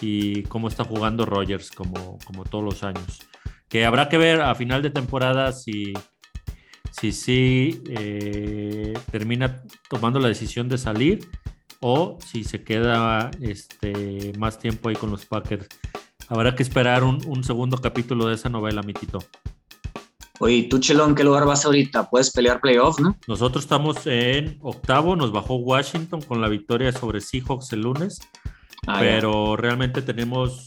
y 0.00 0.42
cómo 0.44 0.68
está 0.68 0.84
jugando 0.84 1.24
Rogers 1.24 1.70
como, 1.70 2.18
como 2.24 2.44
todos 2.44 2.64
los 2.64 2.82
años. 2.82 3.20
Que 3.68 3.84
habrá 3.84 4.08
que 4.08 4.18
ver 4.18 4.40
a 4.42 4.54
final 4.54 4.82
de 4.82 4.90
temporada 4.90 5.52
si 5.52 5.92
si 7.00 7.12
sí 7.12 7.82
eh, 7.90 8.94
termina 9.10 9.62
tomando 9.88 10.18
la 10.18 10.28
decisión 10.28 10.68
de 10.68 10.78
salir 10.78 11.28
o 11.88 12.18
si 12.18 12.42
se 12.42 12.64
queda 12.64 13.30
este, 13.40 14.32
más 14.38 14.58
tiempo 14.58 14.88
ahí 14.88 14.96
con 14.96 15.08
los 15.12 15.24
Packers. 15.24 15.68
Habrá 16.28 16.56
que 16.56 16.64
esperar 16.64 17.04
un, 17.04 17.24
un 17.28 17.44
segundo 17.44 17.76
capítulo 17.78 18.26
de 18.26 18.34
esa 18.34 18.48
novela, 18.48 18.82
Mitito. 18.82 19.20
Oye, 20.40 20.64
tú, 20.68 20.80
Chelo, 20.80 21.06
¿en 21.06 21.14
qué 21.14 21.22
lugar 21.22 21.46
vas 21.46 21.64
ahorita? 21.64 22.10
Puedes 22.10 22.32
pelear 22.32 22.60
playoff, 22.60 22.98
¿no? 22.98 23.16
Nosotros 23.28 23.62
estamos 23.62 24.04
en 24.06 24.58
octavo, 24.62 25.14
nos 25.14 25.30
bajó 25.30 25.54
Washington 25.56 26.22
con 26.22 26.40
la 26.40 26.48
victoria 26.48 26.90
sobre 26.90 27.20
Seahawks 27.20 27.72
el 27.72 27.82
lunes, 27.82 28.18
Ah, 28.88 28.94
ya. 28.94 29.00
pero 29.00 29.56
realmente 29.56 30.02
tenemos, 30.02 30.66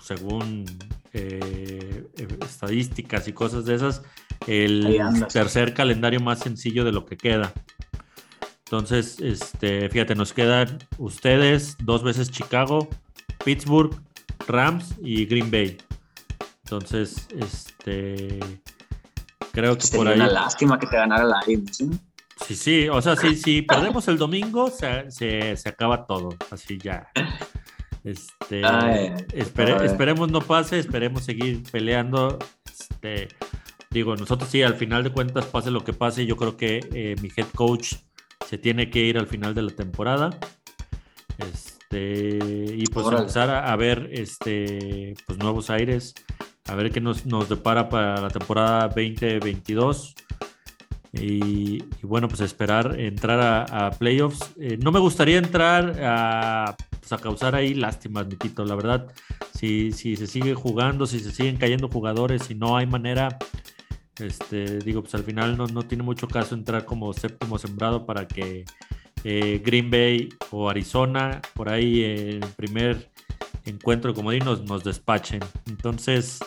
según 0.00 0.64
eh, 1.12 2.06
estadísticas 2.42 3.28
y 3.28 3.34
cosas 3.34 3.66
de 3.66 3.74
esas, 3.74 4.02
el 4.46 4.98
tercer 5.30 5.74
calendario 5.74 6.20
más 6.20 6.38
sencillo 6.40 6.84
de 6.84 6.92
lo 6.92 7.04
que 7.04 7.18
queda. 7.18 7.52
Entonces, 8.76 9.20
este, 9.20 9.90
fíjate, 9.90 10.14
nos 10.14 10.32
quedan 10.32 10.78
ustedes, 10.96 11.76
dos 11.80 12.02
veces 12.02 12.30
Chicago, 12.30 12.88
Pittsburgh, 13.44 13.94
Rams 14.48 14.94
y 15.02 15.26
Green 15.26 15.50
Bay. 15.50 15.76
Entonces, 16.64 17.28
este, 17.38 18.40
creo 19.52 19.76
que 19.76 19.82
por 19.88 20.06
Sería 20.06 20.12
ahí... 20.12 20.20
una 20.20 20.28
lástima 20.30 20.78
que 20.78 20.86
te 20.86 20.96
ganara 20.96 21.22
la 21.22 21.42
Lions, 21.46 21.76
¿sí? 21.76 21.90
Sí, 22.46 22.54
sí, 22.56 22.88
o 22.88 23.02
sea, 23.02 23.14
si, 23.14 23.36
si 23.36 23.60
perdemos 23.60 24.08
el 24.08 24.16
domingo, 24.16 24.70
se, 24.70 25.10
se- 25.10 25.54
se 25.54 25.68
acaba 25.68 26.06
todo, 26.06 26.30
así 26.50 26.78
ya. 26.78 27.08
Este, 28.04 28.64
Ay, 28.64 29.12
espere- 29.34 29.76
ay. 29.80 29.86
esperemos 29.86 30.30
no 30.30 30.40
pase, 30.40 30.78
esperemos 30.78 31.24
seguir 31.24 31.62
peleando. 31.70 32.38
Este, 32.64 33.28
digo, 33.90 34.16
nosotros 34.16 34.48
sí, 34.48 34.62
al 34.62 34.76
final 34.76 35.04
de 35.04 35.12
cuentas, 35.12 35.44
pase 35.44 35.70
lo 35.70 35.84
que 35.84 35.92
pase, 35.92 36.24
yo 36.24 36.36
creo 36.36 36.56
que 36.56 36.80
eh, 36.94 37.16
mi 37.20 37.28
head 37.36 37.48
coach 37.54 37.96
se 38.52 38.58
tiene 38.58 38.90
que 38.90 38.98
ir 38.98 39.16
al 39.16 39.26
final 39.26 39.54
de 39.54 39.62
la 39.62 39.70
temporada. 39.70 40.28
Este, 41.38 42.74
y 42.76 42.84
pues 42.84 43.06
Órale. 43.06 43.22
empezar 43.22 43.48
a, 43.48 43.72
a 43.72 43.76
ver 43.76 44.10
este, 44.12 45.14
pues, 45.26 45.38
nuevos 45.38 45.70
aires, 45.70 46.12
a 46.66 46.74
ver 46.74 46.90
qué 46.92 47.00
nos, 47.00 47.24
nos 47.24 47.48
depara 47.48 47.88
para 47.88 48.20
la 48.20 48.28
temporada 48.28 48.88
2022. 48.88 50.14
Y, 51.14 51.76
y 51.82 51.82
bueno, 52.02 52.28
pues 52.28 52.42
esperar 52.42 53.00
entrar 53.00 53.40
a, 53.40 53.86
a 53.86 53.90
playoffs. 53.92 54.52
Eh, 54.60 54.76
no 54.76 54.92
me 54.92 54.98
gustaría 55.00 55.38
entrar 55.38 55.98
a, 56.04 56.76
pues, 57.00 57.10
a 57.10 57.16
causar 57.16 57.54
ahí 57.54 57.72
lástimas, 57.72 58.26
Mitito. 58.26 58.66
La 58.66 58.74
verdad, 58.74 59.10
si, 59.58 59.92
si 59.92 60.14
se 60.14 60.26
sigue 60.26 60.52
jugando, 60.54 61.06
si 61.06 61.20
se 61.20 61.32
siguen 61.32 61.56
cayendo 61.56 61.88
jugadores, 61.88 62.42
si 62.42 62.54
no 62.54 62.76
hay 62.76 62.84
manera, 62.84 63.38
este, 64.18 64.78
digo, 64.78 65.02
pues 65.02 65.14
al 65.14 65.24
final 65.24 65.56
no, 65.56 65.66
no 65.66 65.82
tiene 65.82 66.02
mucho 66.02 66.28
caso 66.28 66.54
entrar 66.54 66.84
como 66.84 67.12
séptimo 67.12 67.58
sembrado 67.58 68.04
para 68.06 68.28
que 68.28 68.64
eh, 69.24 69.62
Green 69.64 69.90
Bay 69.90 70.28
o 70.50 70.68
Arizona, 70.68 71.40
por 71.54 71.68
ahí 71.68 72.04
en 72.04 72.40
primer 72.56 73.10
encuentro, 73.64 74.14
como 74.14 74.32
nos, 74.32 74.62
nos 74.64 74.84
despachen. 74.84 75.40
Entonces, 75.66 76.40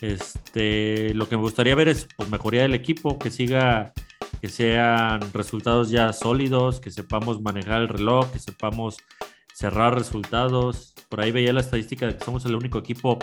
este, 0.00 1.14
lo 1.14 1.28
que 1.28 1.36
me 1.36 1.42
gustaría 1.42 1.74
ver 1.74 1.88
es 1.88 2.08
pues, 2.16 2.28
mejoría 2.28 2.62
del 2.62 2.74
equipo, 2.74 3.18
que 3.18 3.30
siga, 3.30 3.92
que 4.40 4.48
sean 4.48 5.20
resultados 5.32 5.90
ya 5.90 6.12
sólidos, 6.12 6.80
que 6.80 6.90
sepamos 6.90 7.40
manejar 7.40 7.82
el 7.82 7.88
reloj, 7.88 8.30
que 8.32 8.38
sepamos 8.38 8.96
cerrar 9.54 9.96
resultados. 9.96 10.94
Por 11.08 11.20
ahí 11.20 11.30
veía 11.30 11.52
la 11.52 11.60
estadística 11.60 12.06
de 12.06 12.16
que 12.16 12.24
somos 12.24 12.44
el 12.46 12.56
único 12.56 12.78
equipo 12.78 13.18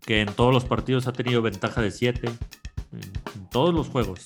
que 0.00 0.22
en 0.22 0.32
todos 0.32 0.54
los 0.54 0.64
partidos 0.64 1.06
ha 1.06 1.12
tenido 1.12 1.42
ventaja 1.42 1.82
de 1.82 1.90
7, 1.90 2.30
en, 2.92 3.00
en 3.34 3.50
todos 3.50 3.74
los 3.74 3.88
juegos. 3.88 4.20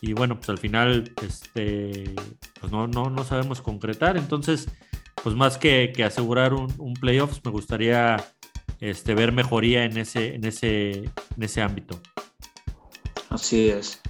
Y 0.00 0.12
bueno, 0.12 0.36
pues 0.36 0.48
al 0.48 0.58
final, 0.58 1.12
este, 1.22 2.14
pues 2.60 2.72
no, 2.72 2.86
no, 2.86 3.10
no 3.10 3.24
sabemos 3.24 3.60
concretar. 3.60 4.16
Entonces, 4.16 4.68
pues 5.22 5.34
más 5.34 5.58
que, 5.58 5.92
que 5.94 6.04
asegurar 6.04 6.54
un, 6.54 6.72
un 6.78 6.94
playoffs, 6.94 7.40
me 7.44 7.50
gustaría 7.50 8.16
este, 8.80 9.14
ver 9.14 9.32
mejoría 9.32 9.84
en 9.84 9.96
ese, 9.96 10.34
en 10.34 10.44
ese, 10.44 10.90
en 10.90 11.42
ese 11.42 11.62
ámbito. 11.62 12.00
Así 13.30 13.68
es. 13.70 14.00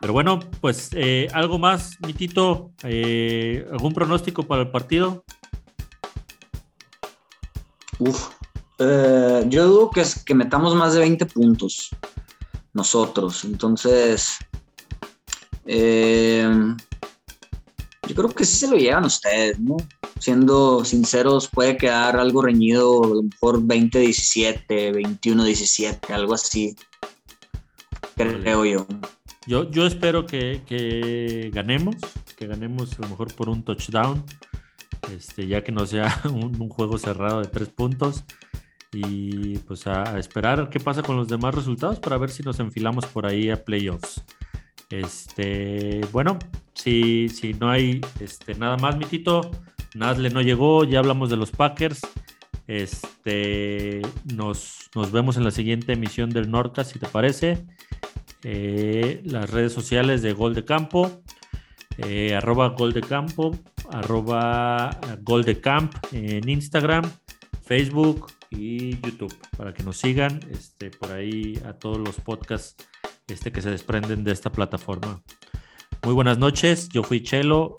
Pero 0.00 0.12
bueno, 0.12 0.40
pues 0.60 0.90
eh, 0.92 1.28
algo 1.32 1.58
más, 1.58 1.98
Mitito, 2.06 2.72
eh, 2.82 3.66
¿algún 3.72 3.94
pronóstico 3.94 4.42
para 4.42 4.62
el 4.62 4.70
partido? 4.70 5.24
Uf. 7.98 8.28
Eh, 8.80 9.44
yo 9.48 9.66
dudo 9.66 9.90
que, 9.90 10.02
es, 10.02 10.22
que 10.22 10.34
metamos 10.34 10.74
más 10.74 10.92
de 10.92 11.00
20 11.00 11.24
puntos 11.26 11.90
nosotros. 12.74 13.44
Entonces, 13.44 14.36
eh, 15.64 16.46
yo 18.06 18.14
creo 18.14 18.28
que 18.30 18.44
sí 18.44 18.56
se 18.56 18.68
lo 18.68 18.76
llevan 18.76 19.04
ustedes, 19.04 19.58
¿no? 19.58 19.76
Siendo 20.18 20.84
sinceros, 20.84 21.48
puede 21.48 21.76
quedar 21.76 22.16
algo 22.16 22.42
reñido, 22.42 23.04
a 23.04 23.08
lo 23.08 23.22
mejor 23.22 23.62
20-17, 23.62 24.66
21-17, 24.66 26.10
algo 26.10 26.34
así. 26.34 26.76
Creo 28.16 28.64
yo. 28.64 28.86
Yo, 29.46 29.70
yo 29.70 29.86
espero 29.86 30.26
que, 30.26 30.62
que 30.66 31.50
ganemos, 31.52 31.96
que 32.36 32.46
ganemos 32.46 32.98
a 32.98 33.02
lo 33.02 33.08
mejor 33.08 33.34
por 33.34 33.48
un 33.48 33.62
touchdown, 33.62 34.24
este, 35.14 35.46
ya 35.46 35.62
que 35.62 35.72
no 35.72 35.86
sea 35.86 36.22
un, 36.30 36.60
un 36.60 36.68
juego 36.68 36.98
cerrado 36.98 37.40
de 37.40 37.48
tres 37.48 37.68
puntos. 37.68 38.24
Y 38.94 39.58
pues 39.58 39.86
a, 39.86 40.18
esperar 40.18 40.70
qué 40.70 40.78
pasa 40.78 41.02
con 41.02 41.16
los 41.16 41.28
demás 41.28 41.54
resultados 41.54 41.98
para 41.98 42.16
ver 42.16 42.30
si 42.30 42.42
nos 42.42 42.60
enfilamos 42.60 43.06
por 43.06 43.26
ahí 43.26 43.50
a 43.50 43.64
playoffs. 43.64 44.22
Este, 44.88 46.00
bueno, 46.12 46.38
si, 46.74 47.28
si 47.28 47.54
no 47.54 47.70
hay 47.70 48.00
este, 48.20 48.54
nada 48.54 48.76
más, 48.76 48.96
Mitito, 48.96 49.50
Nasle 49.94 50.30
no 50.30 50.42
llegó, 50.42 50.84
ya 50.84 51.00
hablamos 51.00 51.30
de 51.30 51.36
los 51.36 51.50
Packers. 51.50 52.00
Este, 52.66 54.00
nos, 54.32 54.90
nos 54.94 55.10
vemos 55.10 55.36
en 55.36 55.44
la 55.44 55.50
siguiente 55.50 55.92
emisión 55.92 56.30
del 56.30 56.50
Norcas, 56.50 56.88
si 56.88 56.98
te 56.98 57.08
parece. 57.08 57.64
Eh, 58.42 59.22
las 59.24 59.50
redes 59.50 59.72
sociales 59.72 60.20
de 60.20 60.34
Gol 60.34 60.54
de 60.54 60.64
Campo, 60.64 61.22
eh, 61.96 62.34
arroba 62.34 62.68
Gol 62.68 62.92
de 62.92 63.00
Campo, 63.00 63.56
arroba 63.90 64.98
Gol 65.22 65.44
de 65.44 65.60
Camp 65.60 65.94
en 66.12 66.46
Instagram, 66.48 67.10
Facebook 67.62 68.33
y 68.56 69.00
YouTube, 69.00 69.34
para 69.56 69.72
que 69.74 69.82
nos 69.82 69.98
sigan 69.98 70.40
este, 70.50 70.90
por 70.90 71.12
ahí 71.12 71.60
a 71.64 71.74
todos 71.74 71.98
los 71.98 72.16
podcasts 72.20 72.76
este, 73.26 73.52
que 73.52 73.62
se 73.62 73.70
desprenden 73.70 74.24
de 74.24 74.32
esta 74.32 74.50
plataforma. 74.50 75.22
Muy 76.04 76.14
buenas 76.14 76.38
noches, 76.38 76.88
yo 76.88 77.02
fui 77.02 77.22
Chelo 77.22 77.76